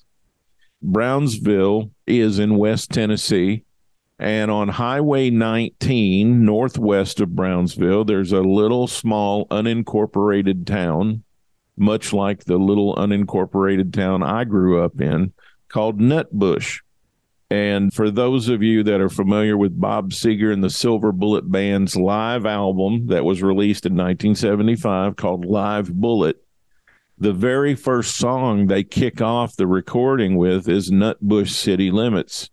Brownsville 0.82 1.92
is 2.08 2.40
in 2.40 2.58
West 2.58 2.92
Tennessee. 2.92 3.64
And 4.20 4.52
on 4.52 4.68
Highway 4.68 5.32
19, 5.32 6.46
northwest 6.46 7.20
of 7.20 7.36
Brownsville, 7.36 8.06
there's 8.06 8.32
a 8.32 8.42
little 8.42 8.86
small 8.86 9.48
unincorporated 9.48 10.68
town, 10.68 11.24
much 11.76 12.14
like 12.14 12.44
the 12.44 12.58
little 12.58 12.96
unincorporated 12.96 13.94
town 13.94 14.22
I 14.22 14.44
grew 14.44 14.84
up 14.84 15.02
in, 15.02 15.34
called 15.70 16.00
Nutbush. 16.00 16.82
And 17.50 17.94
for 17.94 18.12
those 18.12 18.48
of 18.48 18.62
you 18.62 18.84
that 18.84 19.02
are 19.02 19.10
familiar 19.10 19.58
with 19.58 19.80
Bob 19.80 20.12
Seger 20.12 20.54
and 20.54 20.64
the 20.64 20.70
Silver 20.70 21.12
Bullet 21.12 21.52
Band's 21.52 21.96
live 21.96 22.46
album 22.46 23.08
that 23.08 23.26
was 23.26 23.42
released 23.42 23.86
in 23.86 23.94
1975 23.94 25.16
called 25.16 25.46
Live 25.46 25.92
Bullet, 25.92 26.42
the 27.22 27.34
very 27.34 27.76
first 27.76 28.18
song 28.18 28.68
they 28.68 28.84
kick 28.84 29.22
off 29.22 29.56
the 29.56 29.68
recording 29.68 30.36
with 30.36 30.68
is 30.68 30.90
Nutbush 30.90 31.52
City 31.52 31.92
Limits. 31.92 32.50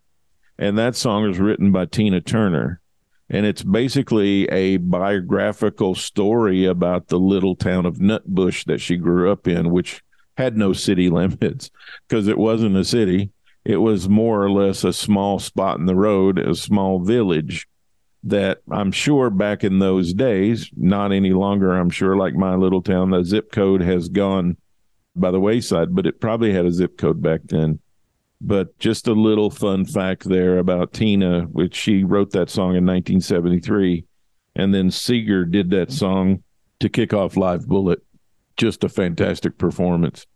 And 0.58 0.76
that 0.76 0.94
song 0.94 1.28
is 1.28 1.38
written 1.38 1.72
by 1.72 1.86
Tina 1.86 2.20
Turner. 2.20 2.80
And 3.30 3.46
it's 3.46 3.62
basically 3.62 4.46
a 4.48 4.76
biographical 4.76 5.94
story 5.94 6.66
about 6.66 7.08
the 7.08 7.18
little 7.18 7.56
town 7.56 7.86
of 7.86 7.96
Nutbush 7.96 8.64
that 8.66 8.80
she 8.80 8.96
grew 8.96 9.32
up 9.32 9.48
in, 9.48 9.70
which 9.70 10.02
had 10.36 10.56
no 10.56 10.72
city 10.72 11.08
limits 11.10 11.70
because 12.06 12.28
it 12.28 12.38
wasn't 12.38 12.76
a 12.76 12.84
city 12.84 13.32
it 13.68 13.82
was 13.82 14.08
more 14.08 14.42
or 14.42 14.50
less 14.50 14.82
a 14.82 14.94
small 14.94 15.38
spot 15.38 15.78
in 15.78 15.84
the 15.84 15.94
road, 15.94 16.38
a 16.38 16.54
small 16.54 17.00
village 17.00 17.68
that 18.24 18.62
I'm 18.70 18.92
sure 18.92 19.30
back 19.30 19.64
in 19.64 19.78
those 19.78 20.12
days, 20.12 20.70
not 20.76 21.12
any 21.12 21.32
longer, 21.32 21.72
I'm 21.72 21.90
sure, 21.90 22.16
like 22.16 22.34
my 22.34 22.54
little 22.54 22.82
town, 22.82 23.10
the 23.10 23.24
zip 23.24 23.52
code 23.52 23.80
has 23.80 24.08
gone 24.08 24.56
by 25.14 25.30
the 25.30 25.40
wayside, 25.40 25.94
but 25.94 26.06
it 26.06 26.20
probably 26.20 26.52
had 26.52 26.66
a 26.66 26.72
zip 26.72 26.98
code 26.98 27.22
back 27.22 27.40
then. 27.44 27.80
But 28.40 28.78
just 28.78 29.08
a 29.08 29.12
little 29.12 29.50
fun 29.50 29.84
fact 29.84 30.24
there 30.24 30.58
about 30.58 30.92
Tina, 30.92 31.42
which 31.42 31.74
she 31.74 32.04
wrote 32.04 32.30
that 32.32 32.50
song 32.50 32.76
in 32.76 32.86
1973. 32.86 34.04
And 34.54 34.74
then 34.74 34.90
Seger 34.90 35.50
did 35.50 35.70
that 35.70 35.90
song 35.90 36.42
to 36.80 36.88
kick 36.88 37.12
off 37.12 37.36
Live 37.36 37.66
Bullet. 37.66 38.00
Just 38.56 38.84
a 38.84 38.88
fantastic 38.88 39.58
performance. 39.58 40.26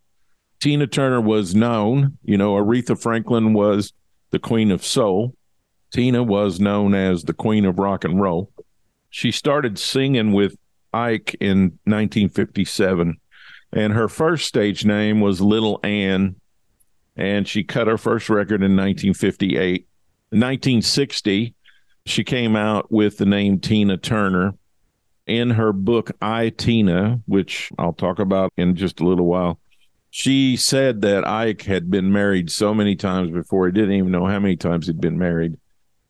Tina 0.60 0.86
Turner 0.86 1.20
was 1.20 1.54
known, 1.54 2.18
you 2.22 2.36
know, 2.38 2.54
Aretha 2.54 3.00
Franklin 3.00 3.52
was 3.52 3.92
the 4.30 4.38
queen 4.38 4.70
of 4.70 4.84
soul. 4.84 5.34
Tina 5.92 6.22
was 6.22 6.58
known 6.58 6.94
as 6.94 7.25
the 7.25 7.34
Queen 7.34 7.64
of 7.66 7.78
Rock 7.78 8.04
and 8.04 8.20
Roll. 8.20 8.50
She 9.11 9.30
started 9.30 9.78
singing 9.78 10.32
with 10.32 10.56
Ike 10.92 11.37
in 11.38 11.78
1957, 11.84 13.18
and 13.72 13.92
her 13.92 14.08
first 14.08 14.49
stage 14.49 14.87
name 14.87 15.20
was 15.20 15.42
Little 15.42 15.80
Ann, 15.82 16.37
and 17.14 17.46
she 17.46 17.62
cut 17.62 17.88
her 17.88 17.99
first 17.99 18.30
record 18.30 18.62
in 18.62 18.75
1958. 18.75 19.87
In 20.32 20.40
1960, 20.40 21.54
she 22.06 22.25
came 22.25 22.56
out 22.56 22.90
with 22.90 23.18
the 23.18 23.26
name 23.26 23.61
Tina 23.61 23.99
Turner. 23.99 24.54
In 25.26 25.50
her 25.50 25.72
book, 25.72 26.11
I, 26.20 26.49
Tina, 26.49 27.20
which 27.26 27.70
I'll 27.78 27.92
talk 27.92 28.18
about 28.18 28.52
in 28.56 28.76
just 28.76 29.00
a 29.00 29.06
little 29.06 29.26
while, 29.26 29.61
she 30.11 30.56
said 30.56 31.02
that 31.02 31.26
Ike 31.26 31.62
had 31.62 31.90
been 31.90 32.12
married 32.12 32.50
so 32.50 32.75
many 32.75 32.96
times 32.96 33.30
before. 33.30 33.66
He 33.66 33.72
didn't 33.72 33.94
even 33.94 34.11
know 34.11 34.26
how 34.26 34.40
many 34.40 34.56
times 34.56 34.87
he'd 34.87 35.00
been 35.00 35.18
married. 35.18 35.56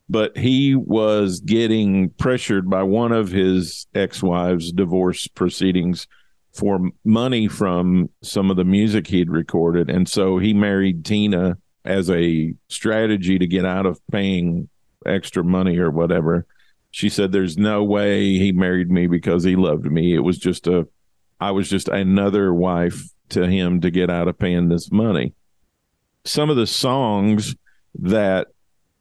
But 0.09 0.37
he 0.37 0.75
was 0.75 1.39
getting 1.39 2.09
pressured 2.11 2.69
by 2.69 2.83
one 2.83 3.11
of 3.11 3.31
his 3.31 3.87
ex 3.95 4.21
wives' 4.21 4.71
divorce 4.71 5.27
proceedings 5.27 6.07
for 6.53 6.89
money 7.03 7.47
from 7.47 8.09
some 8.21 8.51
of 8.51 8.57
the 8.57 8.65
music 8.65 9.07
he'd 9.07 9.29
recorded. 9.29 9.89
And 9.89 10.07
so 10.07 10.37
he 10.37 10.53
married 10.53 11.03
Tina 11.03 11.57
as 11.83 12.09
a 12.09 12.53
strategy 12.69 13.39
to 13.39 13.47
get 13.47 13.65
out 13.65 13.85
of 13.85 13.99
paying 14.11 14.69
extra 15.05 15.43
money 15.43 15.77
or 15.77 15.89
whatever. 15.89 16.45
She 16.91 17.09
said, 17.09 17.31
There's 17.31 17.57
no 17.57 17.83
way 17.83 18.37
he 18.37 18.51
married 18.51 18.91
me 18.91 19.07
because 19.07 19.43
he 19.43 19.55
loved 19.55 19.91
me. 19.91 20.13
It 20.13 20.19
was 20.19 20.37
just 20.37 20.67
a, 20.67 20.87
I 21.39 21.51
was 21.51 21.69
just 21.69 21.87
another 21.87 22.53
wife 22.53 23.03
to 23.29 23.47
him 23.47 23.81
to 23.81 23.89
get 23.89 24.09
out 24.09 24.27
of 24.27 24.37
paying 24.37 24.69
this 24.69 24.91
money. 24.91 25.33
Some 26.23 26.49
of 26.49 26.55
the 26.55 26.67
songs 26.67 27.55
that 27.99 28.47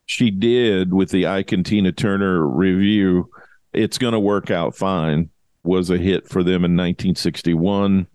she 0.06 0.30
did 0.30 0.92
with 0.92 1.11
the 1.11 1.26
Ike 1.26 1.52
and 1.52 1.64
Tina 1.64 1.92
Turner 1.92 2.47
Revue, 2.47 3.25
It's 3.73 3.99
Gonna 3.99 4.21
Work 4.21 4.50
Out 4.50 4.76
Fine, 4.76 5.30
was 5.62 5.90
a 5.90 5.99
hit 5.99 6.28
for 6.28 6.42
them 6.42 6.64
in 6.64 6.76
1961. 6.76 8.06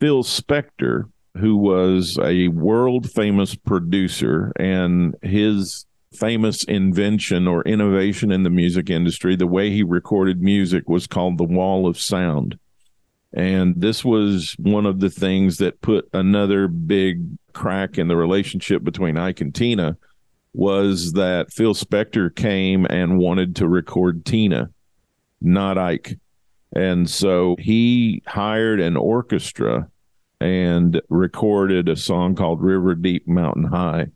Phil 0.00 0.22
Spector, 0.22 1.10
who 1.36 1.56
was 1.56 2.18
a 2.22 2.48
world 2.48 3.10
famous 3.10 3.54
producer, 3.54 4.52
and 4.56 5.14
his 5.22 5.86
famous 6.12 6.64
invention 6.64 7.46
or 7.46 7.62
innovation 7.62 8.32
in 8.32 8.42
the 8.42 8.50
music 8.50 8.90
industry, 8.90 9.36
the 9.36 9.46
way 9.46 9.70
he 9.70 9.82
recorded 9.82 10.42
music 10.42 10.88
was 10.88 11.06
called 11.06 11.38
the 11.38 11.44
wall 11.44 11.86
of 11.86 12.00
sound. 12.00 12.58
And 13.32 13.74
this 13.76 14.04
was 14.04 14.56
one 14.58 14.86
of 14.86 15.00
the 15.00 15.10
things 15.10 15.58
that 15.58 15.82
put 15.82 16.08
another 16.12 16.66
big 16.66 17.38
crack 17.52 17.98
in 17.98 18.08
the 18.08 18.16
relationship 18.16 18.82
between 18.82 19.18
Ike 19.18 19.40
and 19.40 19.54
Tina 19.54 19.96
was 20.58 21.12
that 21.12 21.52
Phil 21.52 21.74
Spector 21.74 22.34
came 22.34 22.84
and 22.90 23.18
wanted 23.18 23.56
to 23.56 23.68
record 23.68 24.24
Tina, 24.24 24.70
not 25.40 25.78
Ike. 25.78 26.18
And 26.74 27.08
so 27.08 27.56
he 27.58 28.22
hired 28.26 28.80
an 28.80 28.96
orchestra 28.96 29.88
and 30.40 31.00
recorded 31.08 31.88
a 31.88 31.96
song 31.96 32.34
called 32.34 32.60
River 32.60 32.94
Deep 32.94 33.28
Mountain 33.28 33.64
High 33.64 34.08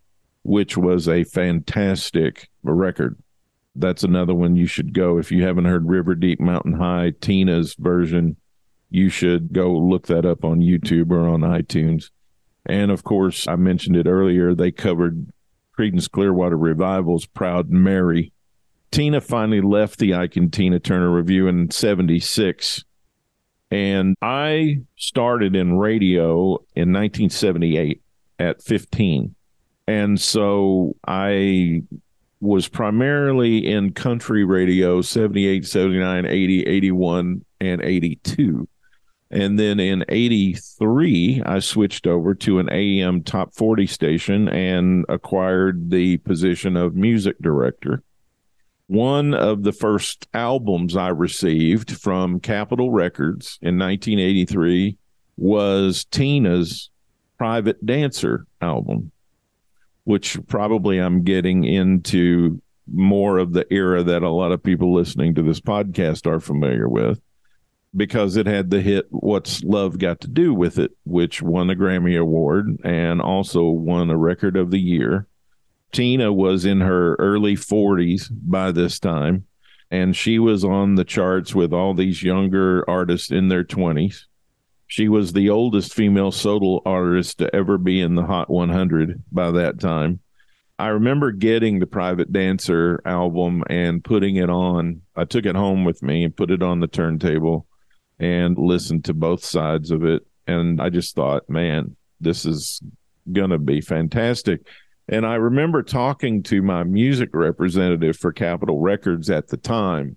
which 0.43 0.77
was 0.77 1.09
a 1.09 1.25
fantastic 1.25 2.49
record. 2.63 3.19
That's 3.75 4.03
another 4.03 4.35
one 4.35 4.57
you 4.57 4.67
should 4.67 4.93
go. 4.93 5.19
If 5.19 5.33
you 5.33 5.45
haven't 5.45 5.65
heard 5.65 5.89
River 5.89 6.15
Deep 6.15 6.41
Mountain 6.41 6.75
High, 6.75 7.13
Tina's 7.21 7.75
version, 7.75 8.37
you 8.91 9.09
should 9.09 9.53
go 9.53 9.73
look 9.73 10.09
that 10.09 10.27
up 10.27 10.45
on 10.45 10.61
YouTube 10.61 11.11
or 11.11 11.27
on 11.27 11.41
iTunes. 11.41 12.11
And 12.67 12.91
of 12.91 13.03
course, 13.03 13.49
I 13.49 13.57
mentioned 13.57 13.97
it 13.97 14.07
earlier, 14.07 14.55
they 14.55 14.71
covered 14.71 15.33
Creedence 15.77 16.11
Clearwater 16.11 16.57
Revival's 16.57 17.27
Proud 17.27 17.71
Mary. 17.71 18.33
Tina 18.91 19.21
finally 19.21 19.61
left 19.61 19.99
the 19.99 20.15
Ike 20.15 20.37
and 20.37 20.53
Tina 20.53 20.79
Turner 20.79 21.11
Revue 21.11 21.47
in 21.47 21.71
76. 21.71 22.85
And 23.71 24.15
I 24.21 24.81
started 24.97 25.57
in 25.57 25.79
radio 25.79 26.59
in 26.75 26.93
1978 26.93 28.03
at 28.39 28.63
15. 28.63 29.35
And 29.87 30.21
so 30.21 30.95
I 31.07 31.83
was 32.41 32.69
primarily 32.69 33.67
in 33.67 33.93
country 33.93 34.45
radio 34.45 35.01
78, 35.01 35.65
79, 35.65 36.27
80, 36.27 36.67
81, 36.67 37.45
and 37.61 37.83
82. 37.83 38.69
And 39.33 39.59
then 39.59 39.81
in 39.81 40.05
83, 40.09 41.43
I 41.45 41.59
switched 41.61 42.07
over 42.07 42.35
to 42.35 42.59
an 42.59 42.69
AM 42.71 43.23
top 43.23 43.55
40 43.55 43.87
station 43.87 44.49
and 44.49 45.07
acquired 45.09 45.91
the 45.91 46.19
position 46.19 46.77
of 46.77 46.95
music 46.95 47.37
director. 47.41 48.03
One 48.89 49.33
of 49.33 49.63
the 49.63 49.73
first 49.73 50.29
albums 50.35 50.97
I 50.97 51.09
received 51.09 51.93
from 51.93 52.41
Capitol 52.41 52.93
Records 52.93 53.59
in 53.63 53.79
1983 53.79 54.99
was 55.39 56.05
Tina's 56.05 56.91
Private 57.39 57.85
Dancer 57.85 58.47
album 58.61 59.13
which 60.05 60.39
probably 60.47 60.99
I'm 60.99 61.23
getting 61.23 61.65
into 61.65 62.61
more 62.93 63.39
of 63.39 63.53
the 63.53 63.67
era 63.73 64.03
that 64.03 64.23
a 64.23 64.31
lot 64.31 64.53
of 64.53 64.63
people 64.63 64.93
listening 64.93 65.35
to 65.37 65.43
this 65.43 65.61
podcast 65.61 66.27
are 66.27 66.41
familiar 66.41 66.89
with 66.89 67.21
because 67.95 68.37
it 68.37 68.47
had 68.47 68.71
the 68.71 68.81
hit 68.81 69.07
What's 69.11 69.63
Love 69.63 69.99
Got 69.99 70.21
to 70.23 70.29
Do 70.29 70.55
with 70.55 70.79
It, 70.79 70.93
which 71.05 71.43
won 71.43 71.71
a 71.71 71.75
Grammy 71.75 72.19
Award 72.19 72.79
and 72.85 73.21
also 73.21 73.69
won 73.69 74.11
a 74.11 74.17
Record 74.17 74.57
of 74.57 74.71
the 74.71 74.81
Year. 74.81 75.27
Tina 75.93 76.33
was 76.33 76.65
in 76.65 76.81
her 76.81 77.15
early 77.17 77.55
40s 77.55 78.31
by 78.31 78.73
this 78.73 78.99
time, 78.99 79.47
and 79.91 80.17
she 80.17 80.39
was 80.39 80.65
on 80.65 80.95
the 80.95 81.05
charts 81.05 81.55
with 81.55 81.73
all 81.73 81.93
these 81.93 82.23
younger 82.23 82.89
artists 82.89 83.31
in 83.31 83.49
their 83.49 83.65
20s. 83.65 84.25
She 84.87 85.09
was 85.09 85.33
the 85.33 85.51
oldest 85.51 85.93
female 85.93 86.33
solo 86.33 86.81
artist 86.87 87.39
to 87.39 87.55
ever 87.55 87.77
be 87.77 88.01
in 88.01 88.15
the 88.15 88.25
Hot 88.25 88.49
100 88.49 89.23
by 89.31 89.51
that 89.51 89.81
time. 89.81 90.21
I 90.79 90.89
remember 90.89 91.31
getting 91.31 91.79
the 91.79 91.87
Private 91.87 92.33
Dancer 92.33 93.01
album 93.05 93.63
and 93.69 94.03
putting 94.03 94.37
it 94.37 94.51
on. 94.51 95.03
I 95.15 95.25
took 95.25 95.45
it 95.45 95.55
home 95.55 95.85
with 95.85 96.03
me 96.03 96.25
and 96.25 96.35
put 96.37 96.51
it 96.51 96.63
on 96.63 96.81
the 96.81 96.89
turntable 96.89 97.67
and 98.23 98.57
listened 98.57 99.05
to 99.05 99.15
both 99.15 99.45
sides 99.45 99.91
of 99.91 100.05
it. 100.05 100.25
And 100.47 100.81
I 100.81 100.89
just 100.89 101.15
thought, 101.15 101.51
man, 101.51 101.97
this 102.21 102.47
is 102.47 102.81
going 103.31 103.51
to 103.51 103.59
be 103.59 103.81
fantastic. 103.81 104.61
And 105.09 105.27
I 105.27 105.35
remember 105.35 105.83
talking 105.83 106.43
to 106.45 106.63
my 106.63 106.85
music 106.85 107.31
representative 107.33 108.17
for 108.17 108.33
Capitol 108.33 108.79
Records 108.79 109.29
at 109.29 109.49
the 109.49 109.57
time 109.57 110.17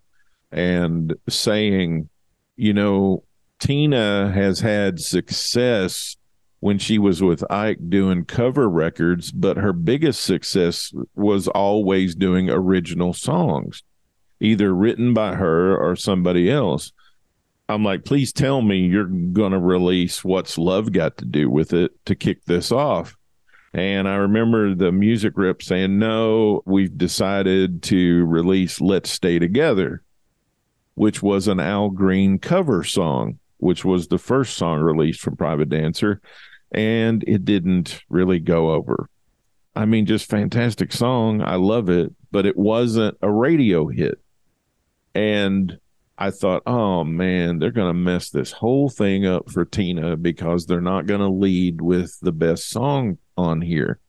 and 0.52 1.16
saying, 1.28 2.10
you 2.56 2.74
know, 2.74 3.24
Tina 3.60 4.32
has 4.32 4.60
had 4.60 5.00
success 5.00 6.16
when 6.60 6.78
she 6.78 7.00
was 7.00 7.24
with 7.24 7.44
Ike 7.52 7.90
doing 7.90 8.26
cover 8.26 8.70
records, 8.70 9.32
but 9.32 9.58
her 9.58 9.74
biggest 9.74 10.24
success 10.24 10.94
was 11.16 11.48
always 11.48 12.14
doing 12.16 12.50
original 12.50 13.14
songs, 13.14 13.84
either 14.40 14.74
written 14.74 15.14
by 15.14 15.36
her 15.36 15.76
or 15.76 15.96
somebody 15.96 16.52
else. 16.52 16.92
I'm 17.68 17.84
like, 17.84 18.06
please 18.06 18.32
tell 18.32 18.62
me 18.62 18.80
you're 18.80 19.06
going 19.06 19.52
to 19.52 19.60
release 19.60 20.24
What's 20.24 20.58
Love 20.58 20.92
Got 20.92 21.18
to 21.18 21.26
Do 21.26 21.50
with 21.50 21.74
It 21.74 21.92
to 22.06 22.16
kick 22.16 22.46
this 22.46 22.72
off. 22.72 23.16
And 23.74 24.08
I 24.08 24.16
remember 24.16 24.76
the 24.76 24.92
music 24.92 25.34
rep 25.36 25.62
saying, 25.62 26.00
no, 26.00 26.62
we've 26.66 26.98
decided 26.98 27.84
to 27.84 28.26
release 28.26 28.80
Let's 28.80 29.10
Stay 29.10 29.40
Together, 29.40 30.04
which 30.94 31.22
was 31.22 31.48
an 31.48 31.60
Al 31.60 31.90
Green 31.90 32.40
cover 32.40 32.84
song 32.84 33.40
which 33.58 33.86
was 33.86 34.08
the 34.08 34.18
first 34.18 34.58
song 34.58 34.80
released 34.80 35.22
from 35.22 35.36
Private 35.36 35.70
Dancer, 35.70 36.22
and 36.72 37.24
it 37.28 37.46
didn't 37.46 38.04
really 38.10 38.40
go 38.40 38.72
over. 38.72 39.10
I 39.76 39.86
mean, 39.86 40.06
just 40.06 40.30
fantastic 40.30 40.92
song. 40.94 41.42
I 41.42 41.56
love 41.56 41.90
it, 41.90 42.14
but 42.32 42.46
it 42.46 42.58
wasn't 42.58 43.18
a 43.22 43.32
radio 43.32 43.88
hit. 43.88 44.20
And 45.14 45.80
I 46.18 46.32
thought, 46.32 46.64
oh 46.66 47.04
man, 47.04 47.60
they're 47.60 47.72
going 47.72 47.94
to 47.94 48.00
mess 48.00 48.30
this 48.30 48.52
whole 48.52 48.90
thing 48.90 49.26
up 49.26 49.52
for 49.52 49.66
Tina 49.66 50.16
because 50.16 50.66
they're 50.66 50.82
not 50.82 51.08
going 51.08 51.20
to 51.20 51.28
lead 51.28 51.82
with 51.82 52.18
the 52.22 52.32
best 52.32 52.70
song 52.70 53.18
on 53.38 53.62
here. 53.62 54.00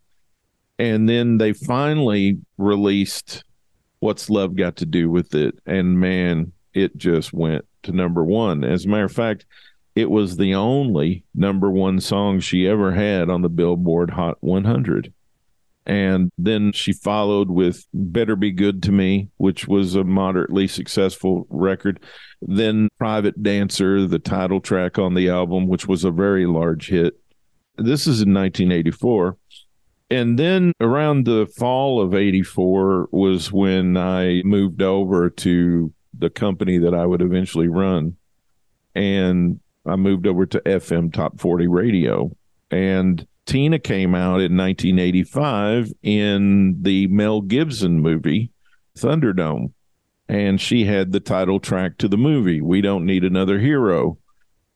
And 0.78 1.08
then 1.08 1.38
they 1.38 1.52
finally 1.52 2.38
released 2.58 3.44
What's 3.98 4.30
Love 4.30 4.56
Got 4.56 4.76
to 4.76 4.86
Do 4.86 5.10
with 5.10 5.34
It? 5.34 5.58
And 5.66 5.98
man, 5.98 6.52
it 6.74 6.96
just 6.96 7.32
went 7.32 7.64
to 7.84 7.92
number 7.92 8.22
one. 8.22 8.62
As 8.62 8.84
a 8.84 8.88
matter 8.88 9.04
of 9.04 9.12
fact, 9.12 9.46
it 9.96 10.10
was 10.10 10.36
the 10.36 10.54
only 10.54 11.24
number 11.34 11.70
one 11.70 12.00
song 12.00 12.38
she 12.38 12.68
ever 12.68 12.92
had 12.92 13.30
on 13.30 13.40
the 13.40 13.48
Billboard 13.48 14.10
Hot 14.10 14.36
100. 14.40 15.12
And 15.86 16.32
then 16.36 16.72
she 16.72 16.92
followed 16.92 17.48
with 17.48 17.86
Better 17.94 18.34
Be 18.34 18.50
Good 18.50 18.82
to 18.84 18.92
Me, 18.92 19.28
which 19.36 19.68
was 19.68 19.94
a 19.94 20.02
moderately 20.02 20.66
successful 20.66 21.46
record. 21.48 22.00
Then 22.42 22.88
Private 22.98 23.40
Dancer, 23.40 24.06
the 24.06 24.18
title 24.18 24.60
track 24.60 24.98
on 24.98 25.14
the 25.14 25.28
album, 25.28 25.68
which 25.68 25.86
was 25.86 26.02
a 26.02 26.10
very 26.10 26.44
large 26.46 26.88
hit. 26.88 27.14
This 27.76 28.02
is 28.02 28.20
in 28.20 28.34
1984. 28.34 29.36
And 30.10 30.38
then 30.38 30.72
around 30.80 31.24
the 31.24 31.46
fall 31.56 32.00
of 32.00 32.14
84 32.14 33.08
was 33.12 33.52
when 33.52 33.96
I 33.96 34.42
moved 34.44 34.82
over 34.82 35.30
to 35.30 35.92
the 36.18 36.30
company 36.30 36.78
that 36.78 36.94
I 36.94 37.06
would 37.06 37.22
eventually 37.22 37.68
run. 37.68 38.16
And 38.94 39.60
I 39.84 39.96
moved 39.96 40.26
over 40.26 40.46
to 40.46 40.60
FM 40.60 41.12
Top 41.12 41.40
40 41.40 41.68
Radio. 41.68 42.30
And 42.70 43.26
Tina 43.46 43.78
came 43.78 44.14
out 44.14 44.40
in 44.40 44.56
1985 44.56 45.92
in 46.02 46.82
the 46.82 47.06
Mel 47.06 47.40
Gibson 47.40 48.00
movie, 48.00 48.50
Thunderdome. 48.98 49.72
And 50.28 50.60
she 50.60 50.84
had 50.84 51.12
the 51.12 51.20
title 51.20 51.60
track 51.60 51.98
to 51.98 52.08
the 52.08 52.16
movie, 52.16 52.60
We 52.60 52.80
Don't 52.80 53.06
Need 53.06 53.22
Another 53.22 53.60
Hero, 53.60 54.18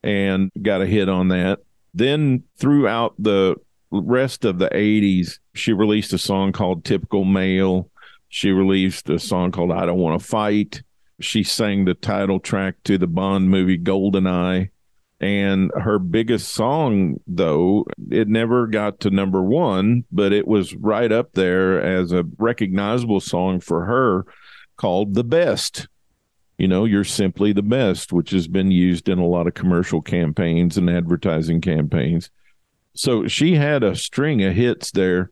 and 0.03 0.53
got 0.63 0.81
a 0.81 0.87
hit 0.87 1.09
on 1.09 1.29
that. 1.29 1.59
Then 1.93 2.45
throughout 2.57 3.15
the 3.19 3.57
rest 3.91 4.45
of 4.45 4.61
the 4.61 4.69
80s, 4.69 5.41
she 5.55 5.73
released 5.73 6.13
a 6.13 6.19
song 6.19 6.53
called 6.53 6.85
Typical 6.85 7.25
Male. 7.25 7.91
She 8.29 8.53
released 8.53 9.11
a 9.11 9.19
song 9.19 9.51
called 9.51 9.73
I 9.73 9.87
Don't 9.87 9.99
Want 9.99 10.21
to 10.21 10.25
Fight. 10.25 10.83
She 11.21 11.43
sang 11.43 11.85
the 11.85 11.95
title 11.95 12.39
track 12.39 12.77
to 12.85 12.97
the 12.97 13.09
Bond 13.09 13.51
movie 13.51 13.77
Goldeneye. 13.79 14.71
And 15.21 15.71
her 15.75 15.99
biggest 15.99 16.55
song, 16.55 17.21
though, 17.27 17.85
it 18.11 18.27
never 18.27 18.67
got 18.67 19.01
to 19.01 19.11
number 19.11 19.43
one, 19.43 20.05
but 20.11 20.33
it 20.33 20.49
was 20.49 20.75
right 20.75 21.13
up 21.13 21.35
there 21.35 21.83
as 21.83 22.13
a 22.13 22.25
recognizable 22.39 23.21
song 23.21 23.61
for 23.61 23.85
her 23.85 24.25
called 24.79 25.13
The 25.13 25.25
Best. 25.25 25.89
You 26.57 26.69
know, 26.69 26.87
you're 26.87 27.05
simply 27.05 27.53
the 27.53 27.63
best, 27.63 28.15
which 28.15 28.31
has 28.31 28.49
been 28.49 28.71
used 28.71 29.11
in 29.11 29.19
a 29.19 29.27
lot 29.27 29.47
of 29.47 29.55
commercial 29.55 30.01
campaigns 30.01 30.79
and 30.79 30.89
advertising 30.89 31.61
campaigns. 31.61 32.31
So 32.95 33.29
she 33.29 33.55
had 33.55 33.83
a 33.83 33.95
string 33.95 34.43
of 34.43 34.55
hits 34.55 34.91
there 34.91 35.31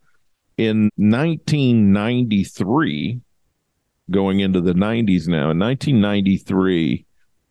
in 0.59 0.91
1993, 0.97 3.21
going 4.11 4.41
into 4.41 4.61
the 4.61 4.75
90s 4.75 5.29
now. 5.29 5.51
In 5.51 5.59
1993, 5.59 7.07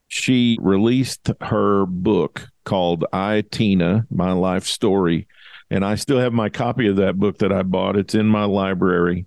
she 0.08 0.58
released 0.62 1.32
her 1.42 1.86
book 1.86 2.48
called 2.64 3.06
I, 3.12 3.44
Tina, 3.50 4.06
My 4.10 4.32
Life 4.32 4.66
Story. 4.66 5.28
And 5.70 5.84
I 5.84 5.96
still 5.96 6.20
have 6.20 6.34
my 6.34 6.50
copy 6.50 6.88
of 6.88 6.96
that 6.98 7.18
book 7.18 7.40
that 7.40 7.52
I 7.52 7.64
bought. 7.64 7.98
It's 7.98 8.16
in 8.16 8.28
my 8.28 8.46
library. 8.46 9.26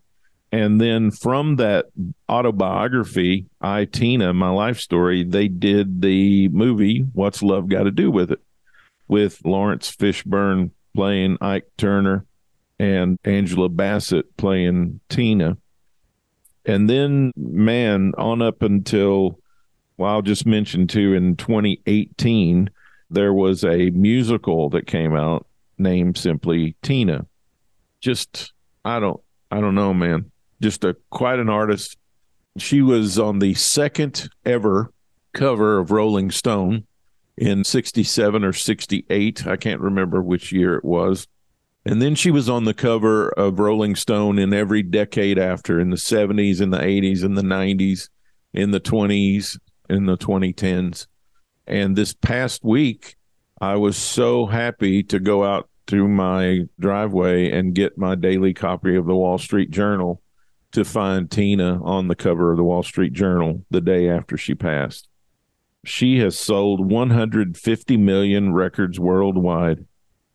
And 0.52 0.80
then 0.80 1.10
from 1.10 1.56
that 1.56 1.86
autobiography, 2.28 3.46
I, 3.60 3.84
Tina, 3.84 4.32
My 4.32 4.50
Life 4.50 4.80
Story, 4.80 5.22
they 5.22 5.48
did 5.48 6.02
the 6.02 6.48
movie, 6.48 7.00
What's 7.12 7.42
Love 7.42 7.68
Got 7.68 7.84
to 7.84 7.90
Do 7.90 8.10
with 8.10 8.32
It, 8.32 8.40
with 9.06 9.44
Laurence 9.44 9.94
Fishburne 9.94 10.70
playing 10.94 11.38
Ike 11.40 11.68
Turner 11.76 12.24
and 12.80 13.18
Angela 13.24 13.68
Bassett 13.68 14.36
playing 14.36 15.00
Tina. 15.08 15.56
And 16.64 16.90
then, 16.90 17.32
man, 17.36 18.12
on 18.18 18.42
up 18.42 18.62
until 18.62 19.38
well, 20.00 20.12
I'll 20.12 20.22
just 20.22 20.46
mention 20.46 20.86
too 20.86 21.12
in 21.12 21.36
2018, 21.36 22.70
there 23.10 23.34
was 23.34 23.62
a 23.62 23.90
musical 23.90 24.70
that 24.70 24.86
came 24.86 25.14
out 25.14 25.46
named 25.76 26.16
simply 26.16 26.74
Tina. 26.80 27.26
Just, 28.00 28.54
I 28.82 28.98
don't, 28.98 29.20
I 29.50 29.60
don't 29.60 29.74
know, 29.74 29.92
man. 29.92 30.30
Just 30.62 30.84
a 30.84 30.96
quite 31.10 31.38
an 31.38 31.50
artist. 31.50 31.98
She 32.56 32.80
was 32.80 33.18
on 33.18 33.40
the 33.40 33.52
second 33.52 34.30
ever 34.46 34.90
cover 35.34 35.78
of 35.78 35.90
Rolling 35.90 36.30
Stone 36.30 36.86
in 37.36 37.62
67 37.62 38.42
or 38.42 38.54
68. 38.54 39.46
I 39.46 39.56
can't 39.58 39.82
remember 39.82 40.22
which 40.22 40.50
year 40.50 40.76
it 40.76 40.84
was. 40.84 41.26
And 41.84 42.00
then 42.00 42.14
she 42.14 42.30
was 42.30 42.48
on 42.48 42.64
the 42.64 42.72
cover 42.72 43.28
of 43.32 43.58
Rolling 43.58 43.96
Stone 43.96 44.38
in 44.38 44.54
every 44.54 44.82
decade 44.82 45.38
after, 45.38 45.78
in 45.78 45.90
the 45.90 45.96
70s, 45.96 46.62
in 46.62 46.70
the 46.70 46.78
80s, 46.78 47.22
in 47.22 47.34
the 47.34 47.42
90s, 47.42 48.08
in 48.54 48.70
the 48.70 48.80
20s, 48.80 49.58
in 49.90 50.06
the 50.06 50.16
2010s. 50.16 51.06
And 51.66 51.94
this 51.94 52.14
past 52.14 52.64
week, 52.64 53.16
I 53.60 53.76
was 53.76 53.96
so 53.96 54.46
happy 54.46 55.02
to 55.04 55.20
go 55.20 55.44
out 55.44 55.68
to 55.88 56.08
my 56.08 56.60
driveway 56.78 57.50
and 57.50 57.74
get 57.74 57.98
my 57.98 58.14
daily 58.14 58.54
copy 58.54 58.96
of 58.96 59.06
the 59.06 59.14
Wall 59.14 59.38
Street 59.38 59.70
Journal 59.70 60.22
to 60.72 60.84
find 60.84 61.30
Tina 61.30 61.82
on 61.82 62.08
the 62.08 62.14
cover 62.14 62.52
of 62.52 62.56
the 62.56 62.64
Wall 62.64 62.82
Street 62.82 63.12
Journal 63.12 63.64
the 63.70 63.80
day 63.80 64.08
after 64.08 64.36
she 64.36 64.54
passed. 64.54 65.08
She 65.84 66.18
has 66.18 66.38
sold 66.38 66.90
150 66.90 67.96
million 67.96 68.52
records 68.52 69.00
worldwide. 69.00 69.84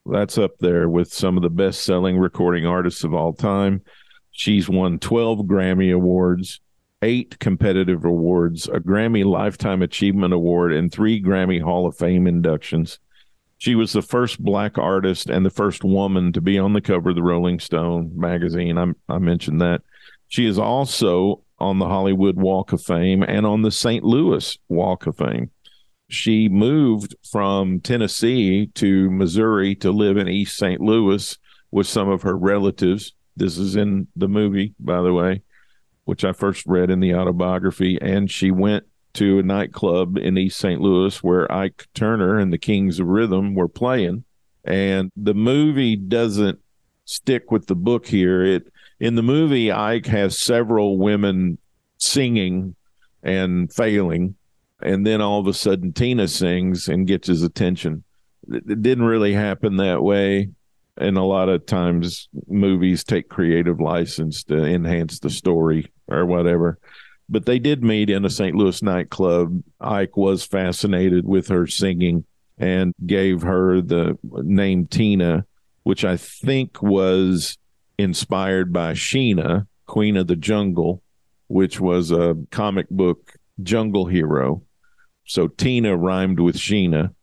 That's 0.05 0.37
up 0.37 0.57
there 0.59 0.89
with 0.89 1.13
some 1.13 1.37
of 1.37 1.43
the 1.43 1.49
best 1.49 1.83
selling 1.83 2.17
recording 2.17 2.65
artists 2.65 3.03
of 3.03 3.13
all 3.13 3.33
time. 3.33 3.81
She's 4.31 4.67
won 4.67 4.99
12 4.99 5.39
Grammy 5.39 5.93
Awards 5.93 6.59
eight 7.01 7.39
competitive 7.39 8.05
awards, 8.05 8.67
a 8.67 8.79
Grammy 8.79 9.25
Lifetime 9.25 9.81
Achievement 9.81 10.33
Award, 10.33 10.73
and 10.73 10.91
three 10.91 11.21
Grammy 11.21 11.61
Hall 11.61 11.87
of 11.87 11.97
Fame 11.97 12.27
inductions. 12.27 12.99
She 13.57 13.75
was 13.75 13.93
the 13.93 14.01
first 14.01 14.43
black 14.43 14.77
artist 14.77 15.29
and 15.29 15.45
the 15.45 15.49
first 15.49 15.83
woman 15.83 16.33
to 16.33 16.41
be 16.41 16.59
on 16.59 16.73
the 16.73 16.81
cover 16.81 17.09
of 17.09 17.15
the 17.15 17.23
Rolling 17.23 17.59
Stone 17.59 18.11
magazine. 18.15 18.77
I, 18.77 18.87
I 19.07 19.17
mentioned 19.19 19.61
that. 19.61 19.81
She 20.27 20.45
is 20.45 20.59
also 20.59 21.43
on 21.59 21.79
the 21.79 21.87
Hollywood 21.87 22.35
Walk 22.35 22.73
of 22.73 22.81
Fame 22.81 23.23
and 23.23 23.45
on 23.45 23.61
the 23.61 23.71
St. 23.71 24.03
Louis 24.03 24.57
Walk 24.67 25.07
of 25.07 25.17
Fame. 25.17 25.51
She 26.09 26.49
moved 26.49 27.15
from 27.31 27.79
Tennessee 27.79 28.67
to 28.75 29.09
Missouri 29.09 29.75
to 29.75 29.91
live 29.91 30.17
in 30.17 30.27
East 30.27 30.57
St. 30.57 30.81
Louis 30.81 31.37
with 31.71 31.87
some 31.87 32.09
of 32.09 32.23
her 32.23 32.37
relatives. 32.37 33.13
This 33.37 33.57
is 33.57 33.75
in 33.75 34.07
the 34.15 34.27
movie, 34.27 34.75
by 34.79 35.01
the 35.01 35.13
way 35.13 35.41
which 36.05 36.23
I 36.23 36.31
first 36.31 36.65
read 36.65 36.89
in 36.89 36.99
the 36.99 37.13
autobiography, 37.13 37.99
and 38.01 38.31
she 38.31 38.51
went 38.51 38.85
to 39.13 39.39
a 39.39 39.43
nightclub 39.43 40.17
in 40.17 40.37
East 40.37 40.57
St. 40.57 40.79
Louis 40.79 41.23
where 41.23 41.51
Ike 41.51 41.87
Turner 41.93 42.37
and 42.37 42.51
the 42.51 42.57
Kings 42.57 42.99
of 42.99 43.07
Rhythm 43.07 43.55
were 43.55 43.67
playing. 43.67 44.23
And 44.63 45.11
the 45.15 45.33
movie 45.33 45.95
doesn't 45.95 46.59
stick 47.05 47.51
with 47.51 47.67
the 47.67 47.75
book 47.75 48.07
here. 48.07 48.43
It 48.43 48.71
in 48.99 49.15
the 49.15 49.23
movie, 49.23 49.71
Ike 49.71 50.05
has 50.07 50.37
several 50.37 50.97
women 50.97 51.57
singing 51.97 52.75
and 53.23 53.71
failing, 53.71 54.35
and 54.81 55.05
then 55.05 55.21
all 55.21 55.39
of 55.39 55.47
a 55.47 55.53
sudden 55.53 55.91
Tina 55.91 56.27
sings 56.27 56.87
and 56.87 57.07
gets 57.07 57.27
his 57.27 57.43
attention. 57.43 58.03
It 58.47 58.81
didn't 58.81 59.05
really 59.05 59.33
happen 59.33 59.77
that 59.77 60.03
way 60.03 60.49
and 60.97 61.17
a 61.17 61.23
lot 61.23 61.49
of 61.49 61.65
times 61.65 62.29
movies 62.47 63.03
take 63.03 63.29
creative 63.29 63.79
license 63.79 64.43
to 64.45 64.63
enhance 64.63 65.19
the 65.19 65.29
story 65.29 65.91
or 66.07 66.25
whatever. 66.25 66.79
But 67.27 67.45
they 67.45 67.59
did 67.59 67.83
meet 67.83 68.09
in 68.09 68.23
a 68.23 68.29
St. 68.29 68.55
Louis 68.55 68.81
nightclub. 68.81 69.63
Ike 69.81 70.15
was 70.15 70.45
fascinated 70.45 71.25
with 71.25 71.47
her 71.47 71.67
singing 71.67 72.25
and 72.57 72.93
gave 73.05 73.41
her 73.41 73.81
the 73.81 74.17
name 74.23 74.85
Tina, 74.87 75.45
which 75.83 76.05
I 76.05 76.17
think 76.17 76.81
was 76.81 77.57
inspired 77.97 78.71
by 78.71 78.93
Sheena, 78.93 79.67
Queen 79.87 80.17
of 80.17 80.27
the 80.27 80.35
Jungle, 80.35 81.01
which 81.47 81.79
was 81.79 82.11
a 82.11 82.35
comic 82.51 82.89
book 82.89 83.33
jungle 83.61 84.05
hero. 84.05 84.63
So 85.25 85.47
Tina 85.47 85.95
rhymed 85.97 86.39
with 86.39 86.55
Sheena 86.55 87.13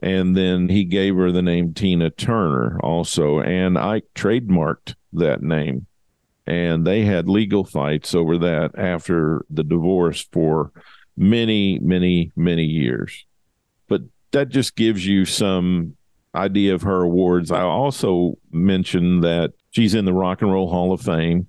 and 0.00 0.36
then 0.36 0.68
he 0.68 0.84
gave 0.84 1.16
her 1.16 1.32
the 1.32 1.42
name 1.42 1.74
Tina 1.74 2.10
Turner 2.10 2.78
also, 2.82 3.40
and 3.40 3.76
Ike 3.76 4.06
trademarked 4.14 4.94
that 5.12 5.42
name. 5.42 5.86
And 6.46 6.86
they 6.86 7.04
had 7.04 7.28
legal 7.28 7.64
fights 7.64 8.14
over 8.14 8.38
that 8.38 8.78
after 8.78 9.44
the 9.50 9.64
divorce 9.64 10.26
for 10.32 10.72
many, 11.16 11.78
many, 11.80 12.32
many 12.36 12.64
years. 12.64 13.26
But 13.88 14.02
that 14.30 14.48
just 14.48 14.76
gives 14.76 15.06
you 15.06 15.24
some 15.24 15.96
idea 16.34 16.74
of 16.74 16.82
her 16.82 17.02
awards. 17.02 17.50
I 17.50 17.62
also 17.62 18.38
mentioned 18.50 19.24
that 19.24 19.52
she's 19.70 19.94
in 19.94 20.04
the 20.04 20.12
Rock 20.12 20.40
and 20.40 20.52
Roll 20.52 20.70
Hall 20.70 20.92
of 20.92 21.00
Fame. 21.00 21.48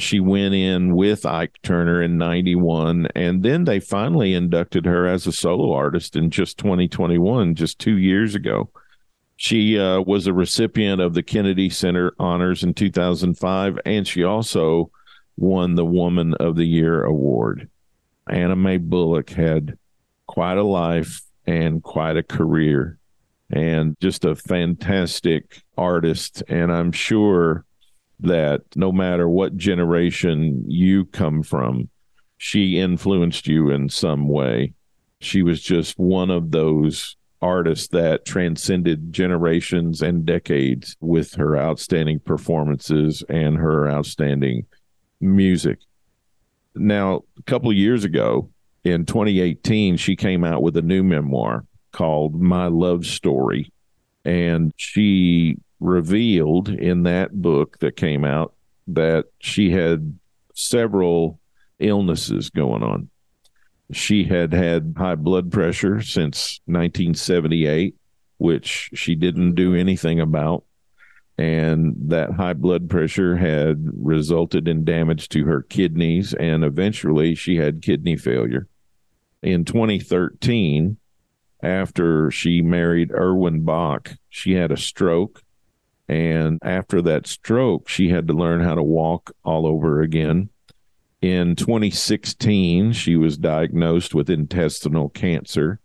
She 0.00 0.18
went 0.18 0.54
in 0.54 0.96
with 0.96 1.26
Ike 1.26 1.58
Turner 1.62 2.02
in 2.02 2.16
91, 2.16 3.08
and 3.14 3.42
then 3.42 3.64
they 3.64 3.80
finally 3.80 4.34
inducted 4.34 4.86
her 4.86 5.06
as 5.06 5.26
a 5.26 5.32
solo 5.32 5.72
artist 5.72 6.16
in 6.16 6.30
just 6.30 6.58
2021, 6.58 7.54
just 7.54 7.78
two 7.78 7.98
years 7.98 8.34
ago. 8.34 8.70
She 9.36 9.78
uh, 9.78 10.00
was 10.00 10.26
a 10.26 10.32
recipient 10.32 11.00
of 11.00 11.14
the 11.14 11.22
Kennedy 11.22 11.70
Center 11.70 12.12
honors 12.18 12.62
in 12.62 12.74
2005, 12.74 13.78
and 13.84 14.06
she 14.06 14.24
also 14.24 14.90
won 15.36 15.74
the 15.74 15.84
Woman 15.84 16.34
of 16.34 16.56
the 16.56 16.66
Year 16.66 17.04
award. 17.04 17.68
Anna 18.28 18.56
Mae 18.56 18.78
Bullock 18.78 19.30
had 19.30 19.78
quite 20.26 20.58
a 20.58 20.62
life 20.62 21.22
and 21.46 21.82
quite 21.82 22.16
a 22.16 22.22
career, 22.22 22.98
and 23.50 23.96
just 24.00 24.24
a 24.24 24.34
fantastic 24.34 25.62
artist. 25.76 26.42
And 26.48 26.72
I'm 26.72 26.92
sure 26.92 27.64
that 28.22 28.62
no 28.74 28.92
matter 28.92 29.28
what 29.28 29.56
generation 29.56 30.64
you 30.66 31.04
come 31.06 31.42
from, 31.42 31.88
she 32.38 32.78
influenced 32.78 33.46
you 33.46 33.70
in 33.70 33.88
some 33.88 34.28
way. 34.28 34.74
She 35.20 35.42
was 35.42 35.60
just 35.60 35.98
one 35.98 36.30
of 36.30 36.50
those 36.50 37.16
artists 37.42 37.88
that 37.88 38.24
transcended 38.24 39.12
generations 39.12 40.02
and 40.02 40.24
decades 40.26 40.96
with 41.00 41.34
her 41.34 41.56
outstanding 41.56 42.20
performances 42.20 43.22
and 43.28 43.56
her 43.56 43.90
outstanding 43.90 44.66
music. 45.20 45.78
Now, 46.74 47.22
a 47.38 47.42
couple 47.42 47.72
years 47.72 48.04
ago 48.04 48.50
in 48.84 49.04
2018, 49.06 49.96
she 49.96 50.16
came 50.16 50.44
out 50.44 50.62
with 50.62 50.76
a 50.76 50.82
new 50.82 51.02
memoir 51.02 51.64
called 51.92 52.40
My 52.40 52.66
Love 52.66 53.04
Story. 53.04 53.72
And 54.24 54.72
she 54.76 55.56
revealed 55.80 56.68
in 56.68 57.02
that 57.04 57.32
book 57.32 57.78
that 57.78 57.96
came 57.96 58.24
out 58.24 58.54
that 58.86 59.26
she 59.40 59.70
had 59.70 60.18
several 60.54 61.40
illnesses 61.78 62.50
going 62.50 62.82
on. 62.82 63.08
She 63.92 64.24
had 64.24 64.52
had 64.52 64.94
high 64.96 65.16
blood 65.16 65.50
pressure 65.50 66.00
since 66.00 66.60
1978, 66.66 67.96
which 68.38 68.90
she 68.94 69.14
didn't 69.14 69.54
do 69.54 69.74
anything 69.74 70.20
about. 70.20 70.64
And 71.38 71.96
that 72.10 72.32
high 72.32 72.52
blood 72.52 72.90
pressure 72.90 73.36
had 73.36 73.82
resulted 73.96 74.68
in 74.68 74.84
damage 74.84 75.30
to 75.30 75.44
her 75.46 75.62
kidneys, 75.62 76.34
and 76.34 76.62
eventually 76.62 77.34
she 77.34 77.56
had 77.56 77.80
kidney 77.80 78.16
failure. 78.16 78.68
In 79.42 79.64
2013, 79.64 80.98
after 81.62 82.30
she 82.30 82.60
married 82.60 83.10
Erwin 83.10 83.64
Bach, 83.64 84.12
she 84.28 84.52
had 84.52 84.70
a 84.70 84.76
stroke. 84.76 85.42
And 86.10 86.58
after 86.62 87.00
that 87.02 87.28
stroke, 87.28 87.88
she 87.88 88.08
had 88.08 88.26
to 88.26 88.34
learn 88.34 88.62
how 88.62 88.74
to 88.74 88.82
walk 88.82 89.30
all 89.44 89.64
over 89.64 90.02
again. 90.02 90.48
In 91.22 91.54
2016, 91.54 92.92
she 92.94 93.14
was 93.14 93.38
diagnosed 93.38 94.12
with 94.12 94.28
intestinal 94.28 95.08
cancer 95.10 95.78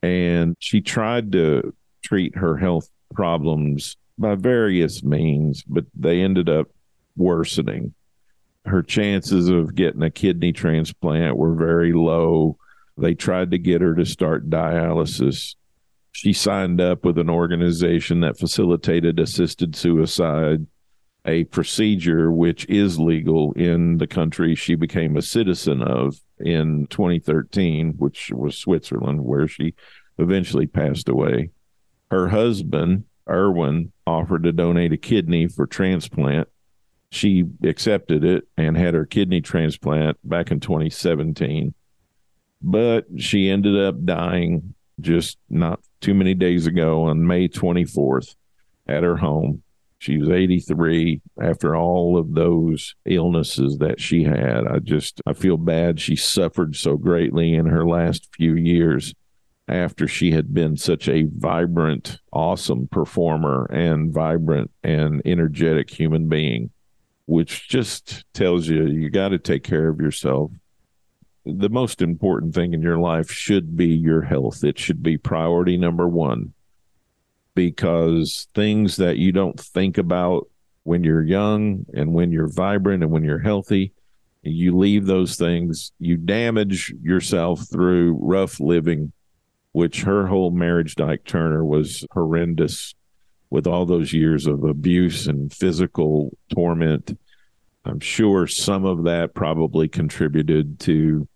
and 0.00 0.54
she 0.60 0.80
tried 0.80 1.32
to 1.32 1.74
treat 2.02 2.36
her 2.36 2.56
health 2.56 2.88
problems 3.12 3.96
by 4.16 4.36
various 4.36 5.02
means, 5.02 5.64
but 5.64 5.86
they 5.92 6.20
ended 6.20 6.48
up 6.48 6.68
worsening. 7.16 7.94
Her 8.64 8.84
chances 8.84 9.48
of 9.48 9.74
getting 9.74 10.04
a 10.04 10.10
kidney 10.10 10.52
transplant 10.52 11.36
were 11.36 11.54
very 11.54 11.92
low. 11.92 12.58
They 12.96 13.14
tried 13.14 13.50
to 13.50 13.58
get 13.58 13.80
her 13.80 13.96
to 13.96 14.06
start 14.06 14.48
dialysis. 14.48 15.56
She 16.18 16.32
signed 16.32 16.80
up 16.80 17.04
with 17.04 17.16
an 17.16 17.30
organization 17.30 18.22
that 18.22 18.40
facilitated 18.40 19.20
assisted 19.20 19.76
suicide 19.76 20.66
a 21.24 21.44
procedure 21.44 22.32
which 22.32 22.68
is 22.68 22.98
legal 22.98 23.52
in 23.52 23.98
the 23.98 24.08
country 24.08 24.56
she 24.56 24.74
became 24.74 25.16
a 25.16 25.22
citizen 25.22 25.80
of 25.80 26.16
in 26.40 26.88
2013, 26.88 27.94
which 27.98 28.32
was 28.32 28.58
Switzerland, 28.58 29.24
where 29.26 29.46
she 29.46 29.74
eventually 30.18 30.66
passed 30.66 31.08
away. 31.08 31.50
Her 32.10 32.26
husband, 32.26 33.04
Erwin, 33.30 33.92
offered 34.04 34.42
to 34.42 34.50
donate 34.50 34.92
a 34.92 34.96
kidney 34.96 35.46
for 35.46 35.68
transplant. 35.68 36.48
She 37.12 37.44
accepted 37.62 38.24
it 38.24 38.42
and 38.56 38.76
had 38.76 38.94
her 38.94 39.06
kidney 39.06 39.40
transplant 39.40 40.16
back 40.28 40.50
in 40.50 40.58
2017. 40.58 41.74
But 42.60 43.06
she 43.18 43.48
ended 43.48 43.78
up 43.78 44.04
dying 44.04 44.74
just 45.00 45.38
not 45.48 45.78
too 46.00 46.14
many 46.14 46.34
days 46.34 46.66
ago 46.66 47.04
on 47.04 47.26
May 47.26 47.48
24th 47.48 48.36
at 48.86 49.02
her 49.02 49.16
home 49.16 49.62
she 49.98 50.16
was 50.18 50.30
83 50.30 51.20
after 51.42 51.74
all 51.74 52.16
of 52.16 52.34
those 52.34 52.94
illnesses 53.04 53.78
that 53.78 54.00
she 54.00 54.22
had. 54.22 54.66
I 54.66 54.78
just, 54.78 55.20
I 55.26 55.32
feel 55.32 55.56
bad 55.56 56.00
she 56.00 56.14
suffered 56.14 56.76
so 56.76 56.96
greatly 56.96 57.54
in 57.54 57.66
her 57.66 57.84
last 57.84 58.28
few 58.34 58.54
years 58.54 59.12
after 59.66 60.06
she 60.06 60.30
had 60.30 60.54
been 60.54 60.76
such 60.76 61.08
a 61.08 61.24
vibrant, 61.24 62.20
awesome 62.32 62.86
performer 62.88 63.66
and 63.66 64.12
vibrant 64.12 64.70
and 64.84 65.20
energetic 65.24 65.90
human 65.90 66.28
being, 66.28 66.70
which 67.26 67.68
just 67.68 68.24
tells 68.32 68.68
you 68.68 68.86
you 68.86 69.10
got 69.10 69.30
to 69.30 69.38
take 69.38 69.64
care 69.64 69.88
of 69.88 70.00
yourself. 70.00 70.52
The 71.50 71.70
most 71.70 72.02
important 72.02 72.54
thing 72.54 72.74
in 72.74 72.82
your 72.82 72.98
life 72.98 73.30
should 73.30 73.74
be 73.74 73.86
your 73.86 74.22
health. 74.22 74.62
It 74.64 74.78
should 74.78 75.02
be 75.02 75.16
priority 75.16 75.78
number 75.78 76.06
one 76.06 76.52
because 77.54 78.48
things 78.54 78.96
that 78.96 79.16
you 79.16 79.32
don't 79.32 79.58
think 79.58 79.96
about 79.96 80.46
when 80.82 81.04
you're 81.04 81.22
young 81.22 81.86
and 81.94 82.12
when 82.12 82.30
you're 82.32 82.52
vibrant 82.52 83.02
and 83.02 83.10
when 83.10 83.24
you're 83.24 83.38
healthy, 83.38 83.92
you 84.42 84.76
leave 84.76 85.06
those 85.06 85.36
things, 85.36 85.92
you 85.98 86.16
damage 86.16 86.94
yourself 87.02 87.66
through 87.70 88.18
rough 88.20 88.60
living, 88.60 89.12
which 89.72 90.02
her 90.02 90.26
whole 90.26 90.50
marriage 90.50 90.94
Dyke 90.94 91.24
Turner 91.24 91.64
was 91.64 92.06
horrendous 92.12 92.94
with 93.50 93.66
all 93.66 93.86
those 93.86 94.12
years 94.12 94.46
of 94.46 94.64
abuse 94.64 95.26
and 95.26 95.52
physical 95.52 96.36
torment. 96.54 97.18
I'm 97.84 98.00
sure 98.00 98.46
some 98.46 98.84
of 98.84 99.04
that 99.04 99.34
probably 99.34 99.88
contributed 99.88 100.78
to 100.80 101.26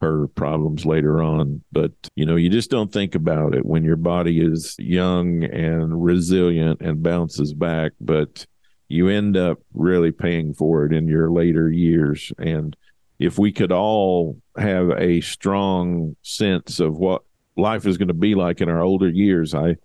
her 0.00 0.28
problems 0.28 0.86
later 0.86 1.22
on. 1.22 1.62
But, 1.72 1.92
you 2.14 2.24
know, 2.24 2.36
you 2.36 2.48
just 2.48 2.70
don't 2.70 2.92
think 2.92 3.14
about 3.14 3.54
it 3.54 3.66
when 3.66 3.84
your 3.84 3.96
body 3.96 4.40
is 4.40 4.76
young 4.78 5.44
and 5.44 6.02
resilient 6.02 6.80
and 6.80 7.02
bounces 7.02 7.52
back, 7.52 7.92
but 8.00 8.46
you 8.88 9.08
end 9.08 9.36
up 9.36 9.58
really 9.74 10.12
paying 10.12 10.54
for 10.54 10.84
it 10.86 10.92
in 10.92 11.08
your 11.08 11.30
later 11.30 11.70
years. 11.70 12.32
And 12.38 12.76
if 13.18 13.38
we 13.38 13.52
could 13.52 13.72
all 13.72 14.38
have 14.56 14.90
a 14.90 15.20
strong 15.20 16.16
sense 16.22 16.80
of 16.80 16.96
what 16.96 17.22
life 17.56 17.86
is 17.86 17.98
going 17.98 18.08
to 18.08 18.14
be 18.14 18.34
like 18.34 18.60
in 18.60 18.68
our 18.68 18.80
older 18.80 19.08
years, 19.08 19.54
I, 19.54 19.76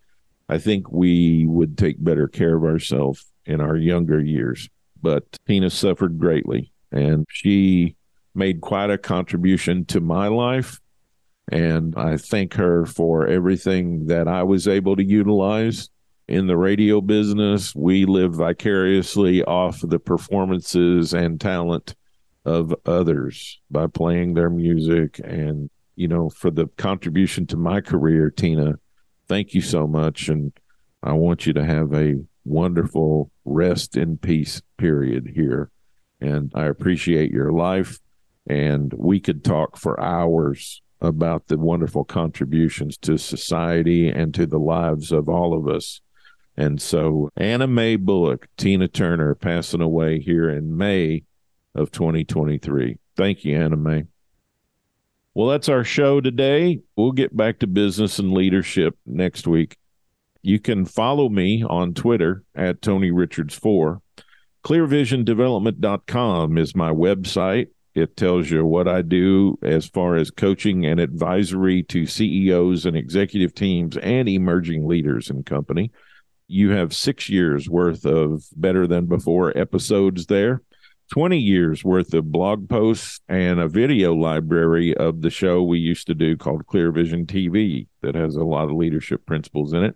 I 0.47 0.58
think 0.58 0.91
we 0.91 1.45
would 1.47 1.78
take 1.78 2.04
better 2.04 2.28
care 2.28 2.56
of 2.56 2.63
ourselves 2.63 3.26
in 3.45 3.60
our 3.60 3.76
younger 3.76 4.21
years. 4.21 4.69
But 5.02 5.26
Tina 5.47 5.69
suffered 5.69 6.19
greatly 6.19 6.71
and 6.91 7.26
she 7.30 7.95
made 8.36 8.62
quite 8.62 8.89
a 8.89 8.98
contribution 8.98 9.86
to 9.86 10.00
my 10.00 10.28
life. 10.28 10.80
And 11.52 11.96
I 11.96 12.17
thank 12.17 12.54
her 12.56 12.86
for 12.86 13.28
everything 13.28 14.08
that 14.08 14.28
I 14.28 14.43
was 14.43 14.67
able 14.67 14.96
to 14.96 15.04
utilize 15.04 15.89
in 16.28 16.48
the 16.48 16.58
radio 16.58 17.02
business. 17.02 17.76
We 17.76 18.06
live 18.06 18.36
vicariously 18.36 19.43
off 19.43 19.82
the 19.82 20.00
performances 20.00 21.13
and 21.13 21.39
talent 21.39 21.96
of 22.46 22.74
others 22.86 23.60
by 23.69 23.88
playing 23.88 24.34
their 24.34 24.50
music. 24.50 25.19
And, 25.24 25.69
you 25.96 26.08
know, 26.08 26.30
for 26.30 26.50
the 26.50 26.67
contribution 26.78 27.46
to 27.48 27.58
my 27.58 27.82
career, 27.82 28.30
Tina, 28.30 28.76
thank 29.28 29.54
you 29.54 29.62
so 29.62 29.86
much. 29.86 30.30
And 30.30 30.54
I 31.02 31.13
want 31.13 31.46
you 31.46 31.54
to 31.54 31.65
have 31.65 31.93
a 31.93 32.15
wonderful 32.46 33.32
rest 33.46 33.98
in 33.98 34.17
peace 34.17 34.62
period 34.78 35.32
here. 35.36 35.69
And 36.22 36.52
I 36.56 36.65
appreciate 36.65 37.32
your 37.32 37.52
life 37.52 38.00
and 38.47 38.93
we 38.93 39.19
could 39.19 39.43
talk 39.43 39.77
for 39.77 39.99
hours 39.99 40.82
about 41.01 41.47
the 41.47 41.58
wonderful 41.58 42.06
contributions 42.06 42.97
to 42.97 43.17
society 43.17 44.10
and 44.10 44.34
to 44.34 44.45
the 44.45 44.60
lives 44.60 45.12
of 45.12 45.27
all 45.27 45.53
of 45.53 45.67
us. 45.67 46.01
And 46.56 46.82
so 46.82 47.29
Anna 47.36 47.67
Mae 47.67 47.95
Bullock, 47.95 48.47
Tina 48.58 48.88
Turner 48.88 49.36
passing 49.36 49.82
away 49.82 50.19
here 50.19 50.49
in 50.49 50.77
May 50.77 51.23
of 51.75 51.91
2023. 51.91 52.97
Thank 53.15 53.43
you, 53.43 53.56
Anna 53.58 53.75
Mae. 53.75 54.06
Well, 55.34 55.47
that's 55.47 55.69
our 55.69 55.84
show 55.84 56.21
today. 56.21 56.82
We'll 56.95 57.12
get 57.12 57.36
back 57.36 57.60
to 57.60 57.67
business 57.67 58.19
and 58.19 58.34
leadership 58.34 58.95
next 59.06 59.47
week. 59.47 59.77
You 60.43 60.60
can 60.60 60.86
follow 60.86 61.27
me 61.29 61.63
on 61.63 61.93
Twitter 61.93 62.43
at 62.53 62.82
Tony 62.82 63.10
Richards 63.12 63.56
4. 63.56 64.01
ClearVisionDevelopment.com 64.63 66.58
is 66.58 66.75
my 66.75 66.91
website. 66.91 67.69
It 67.95 68.17
tells 68.17 68.49
you 68.49 68.65
what 68.65 68.88
I 68.88 69.03
do 69.03 69.60
as 69.62 69.86
far 69.86 70.15
as 70.15 70.32
coaching 70.32 70.86
and 70.86 70.99
advisory 70.99 71.84
to 71.84 72.08
CEOs 72.08 72.86
and 72.88 72.97
executive 72.97 73.53
teams 73.53 73.97
and 73.97 74.27
emerging 74.27 74.88
leaders 74.88 75.29
in 75.29 75.43
company. 75.43 75.91
You 76.47 76.71
have 76.71 76.95
six 76.95 77.29
years 77.29 77.69
worth 77.69 78.06
of 78.06 78.45
better 78.56 78.88
than 78.88 79.06
before 79.06 79.56
episodes 79.56 80.25
there, 80.25 80.63
20 81.12 81.38
years 81.38 81.84
worth 81.84 82.13
of 82.15 82.32
blog 82.32 82.67
posts, 82.67 83.21
and 83.29 83.60
a 83.60 83.67
video 83.67 84.15
library 84.15 84.95
of 84.97 85.21
the 85.21 85.29
show 85.29 85.62
we 85.62 85.77
used 85.77 86.08
to 86.08 86.15
do 86.15 86.36
called 86.36 86.65
Clear 86.65 86.91
Vision 86.91 87.27
TV 87.27 87.88
that 88.01 88.15
has 88.15 88.36
a 88.36 88.43
lot 88.43 88.65
of 88.65 88.75
leadership 88.75 89.25
principles 89.27 89.71
in 89.73 89.84
it. 89.84 89.95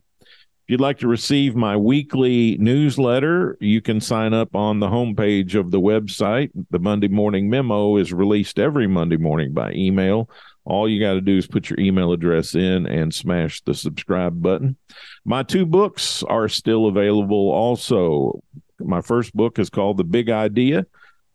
If 0.67 0.71
you'd 0.71 0.82
like 0.82 0.99
to 0.99 1.08
receive 1.08 1.56
my 1.56 1.77
weekly 1.77 2.58
newsletter, 2.58 3.58
you 3.62 3.80
can 3.80 4.01
sign 4.01 4.34
up 4.34 4.53
on 4.53 4.82
the 4.82 4.89
homepage 4.89 5.58
of 5.58 5.71
the 5.71 5.80
website. 5.80 6.51
The 6.71 6.80
Monday 6.80 7.08
morning 7.08 7.49
memo 7.49 7.95
is 7.95 8.12
released 8.12 8.60
every 8.60 8.86
Monday 8.86 9.15
morning 9.15 9.53
by 9.53 9.71
email. 9.71 10.30
All 10.65 10.89
you 10.89 10.99
got 10.99 11.13
to 11.13 11.21
do 11.21 11.38
is 11.38 11.47
put 11.47 11.69
your 11.69 11.80
email 11.80 12.12
address 12.12 12.53
in 12.53 12.86
and 12.86 13.13
smash 13.13 13.62
the 13.62 13.73
subscribe 13.73 14.41
button. 14.41 14.75
My 15.23 15.41
two 15.41 15.65
books 15.65 16.21
are 16.23 16.49
still 16.49 16.88
available 16.88 17.49
also. 17.49 18.43
My 18.77 18.99
first 18.99 19.34
book 19.34 19.60
is 19.60 19.69
called 19.69 19.95
The 19.95 20.03
Big 20.03 20.30
Idea 20.30 20.86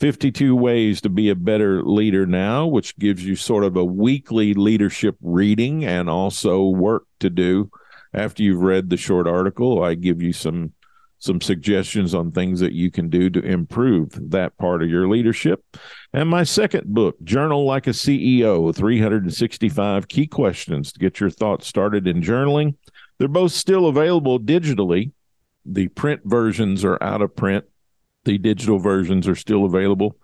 52 0.01 0.55
Ways 0.55 1.01
to 1.01 1.09
Be 1.09 1.31
a 1.31 1.35
Better 1.35 1.83
Leader 1.83 2.27
Now, 2.27 2.67
which 2.67 2.99
gives 2.99 3.25
you 3.25 3.37
sort 3.37 3.65
of 3.65 3.79
a 3.79 3.85
weekly 3.85 4.53
leadership 4.53 5.17
reading 5.23 5.87
and 5.87 6.11
also 6.11 6.67
work 6.67 7.07
to 7.21 7.31
do 7.31 7.71
after 8.15 8.43
you've 8.43 8.61
read 8.61 8.91
the 8.91 8.97
short 8.97 9.27
article, 9.27 9.83
I 9.83 9.95
give 9.95 10.23
you 10.23 10.33
some 10.33 10.73
some 11.23 11.41
suggestions 11.41 12.17
on 12.17 12.33
things 12.33 12.59
that 12.59 12.73
you 12.73 12.91
can 12.91 13.09
do 13.09 13.31
to 13.31 13.39
improve 13.39 14.11
that 14.31 14.57
part 14.59 14.83
of 14.83 14.89
your 14.89 15.09
leadership. 15.09 15.65
And 16.13 16.29
my 16.29 16.43
second 16.43 16.93
book, 16.93 17.15
Journal 17.23 17.65
Like 17.65 17.87
a 17.87 17.91
CEO 17.91 18.75
365 18.75 20.09
Key 20.09 20.27
Questions 20.27 20.93
to 20.93 20.99
get 20.99 21.21
your 21.21 21.31
thoughts 21.31 21.69
started 21.69 22.09
in 22.09 22.23
journaling. 22.23 22.75
They're 23.19 23.29
both 23.29 23.53
still 23.53 23.87
available 23.87 24.41
digitally. 24.41 25.13
The 25.65 25.87
print 25.87 26.23
versions 26.25 26.85
are 26.85 27.01
out 27.01 27.23
of 27.23 27.37
print, 27.37 27.67
the 28.25 28.37
digital 28.37 28.81
versions 28.81 29.29
are 29.29 29.37
still 29.37 29.65
available. 29.65 30.17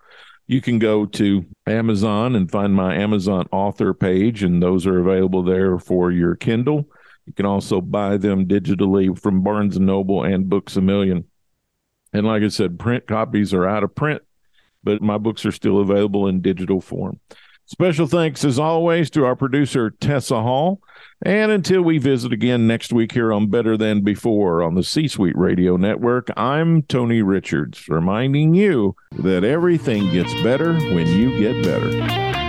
You 0.47 0.59
can 0.59 0.79
go 0.79 1.05
to 1.05 1.45
Amazon 1.65 2.35
and 2.35 2.51
find 2.51 2.75
my 2.75 2.95
Amazon 2.95 3.47
author 3.53 3.93
page, 3.93 4.43
and 4.43 4.61
those 4.61 4.85
are 4.85 4.99
available 4.99 5.43
there 5.43 5.79
for 5.79 6.11
your 6.11 6.35
Kindle. 6.35 6.89
You 7.29 7.33
can 7.35 7.45
also 7.45 7.79
buy 7.79 8.17
them 8.17 8.47
digitally 8.47 9.15
from 9.15 9.43
Barnes 9.43 9.77
and 9.77 9.85
Noble 9.85 10.23
and 10.23 10.49
Books 10.49 10.75
a 10.75 10.81
Million. 10.81 11.25
And 12.11 12.25
like 12.25 12.41
I 12.41 12.47
said, 12.47 12.79
print 12.79 13.05
copies 13.05 13.53
are 13.53 13.67
out 13.67 13.83
of 13.83 13.93
print, 13.93 14.23
but 14.83 15.03
my 15.03 15.19
books 15.19 15.45
are 15.45 15.51
still 15.51 15.79
available 15.79 16.27
in 16.27 16.41
digital 16.41 16.81
form. 16.81 17.19
Special 17.67 18.07
thanks, 18.07 18.43
as 18.43 18.57
always, 18.57 19.11
to 19.11 19.25
our 19.25 19.35
producer, 19.35 19.91
Tessa 19.91 20.41
Hall. 20.41 20.81
And 21.23 21.51
until 21.51 21.83
we 21.83 21.99
visit 21.99 22.33
again 22.33 22.65
next 22.65 22.91
week 22.91 23.11
here 23.11 23.31
on 23.31 23.51
Better 23.51 23.77
Than 23.77 24.01
Before 24.01 24.63
on 24.63 24.73
the 24.73 24.83
C 24.83 25.07
Suite 25.07 25.37
Radio 25.37 25.77
Network, 25.77 26.29
I'm 26.35 26.81
Tony 26.81 27.21
Richards, 27.21 27.87
reminding 27.87 28.55
you 28.55 28.95
that 29.19 29.43
everything 29.43 30.11
gets 30.11 30.33
better 30.41 30.73
when 30.73 31.05
you 31.05 31.37
get 31.37 31.63
better. 31.63 32.48